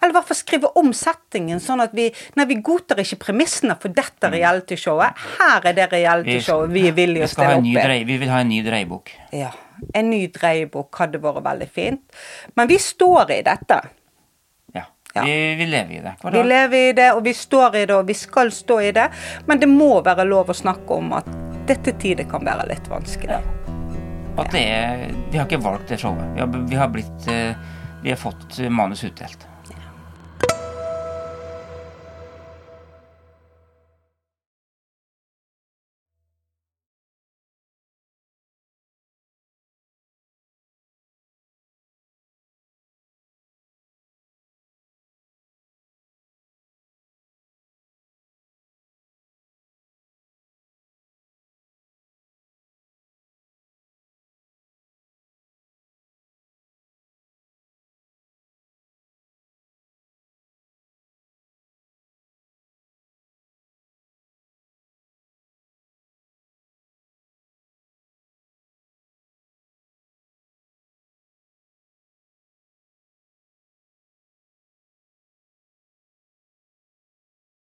Eller 0.00 0.12
i 0.12 0.16
hvert 0.16 0.28
fall 0.30 0.38
skrive 0.38 0.70
om 0.78 0.90
settingen, 0.96 1.60
sånn 1.62 1.82
at 1.84 1.94
vi 1.96 2.08
Nei, 2.38 2.46
vi 2.48 2.58
godtar 2.64 3.00
ikke 3.02 3.20
premissene 3.28 3.76
for 3.80 3.94
dette 3.94 4.30
realityshowet. 4.32 5.22
Her 5.38 5.70
er 5.70 5.76
det 5.76 5.88
realityshowet 5.92 6.72
vi 6.74 6.86
er 6.88 6.96
villige 6.96 7.24
vi 7.24 7.28
å 7.28 7.32
stille 7.32 7.58
opp 7.58 7.94
i. 7.94 8.02
Vi 8.08 8.18
vil 8.22 8.32
ha 8.32 8.42
en 8.44 8.52
ny 8.52 8.62
dreiebok. 8.66 9.12
Ja. 9.34 9.52
En 9.94 10.10
ny 10.10 10.24
dreiebok 10.34 10.98
hadde 10.98 11.20
vært 11.22 11.44
veldig 11.46 11.70
fint. 11.70 12.20
Men 12.58 12.70
vi 12.70 12.78
står 12.82 13.38
i 13.38 13.42
dette. 13.46 13.82
Ja. 15.14 15.24
Vi, 15.24 15.54
vi 15.54 15.66
lever 15.66 15.94
i 15.94 16.00
det. 16.00 16.14
Vi 16.32 16.42
lever 16.42 16.88
i 16.88 16.92
det, 16.92 17.12
og 17.12 17.24
vi 17.24 17.34
står 17.34 17.76
i 17.76 17.84
det, 17.86 17.94
og 17.96 18.06
vi 18.06 18.14
skal 18.14 18.52
stå 18.52 18.80
i 18.80 18.90
det. 18.92 19.08
Men 19.46 19.60
det 19.60 19.68
må 19.70 20.02
være 20.04 20.26
lov 20.28 20.52
å 20.52 20.56
snakke 20.56 20.98
om 21.00 21.14
at 21.16 21.28
dette 21.68 21.94
tider 22.00 22.28
kan 22.28 22.44
være 22.44 22.68
litt 22.70 22.88
vanskelig. 22.90 23.40
At 24.38 24.52
det 24.54 24.62
er, 24.62 25.06
vi 25.32 25.40
har 25.40 25.48
ikke 25.48 25.62
valgt 25.64 25.90
det 25.90 25.98
showet. 26.00 26.28
Vi 26.36 26.44
har, 26.44 26.58
vi 26.70 26.78
har 26.78 26.90
blitt 26.94 27.30
eh, 27.32 27.56
Vi 28.04 28.12
har 28.12 28.20
fått 28.20 28.60
manus 28.70 29.02
utdelt. 29.04 29.48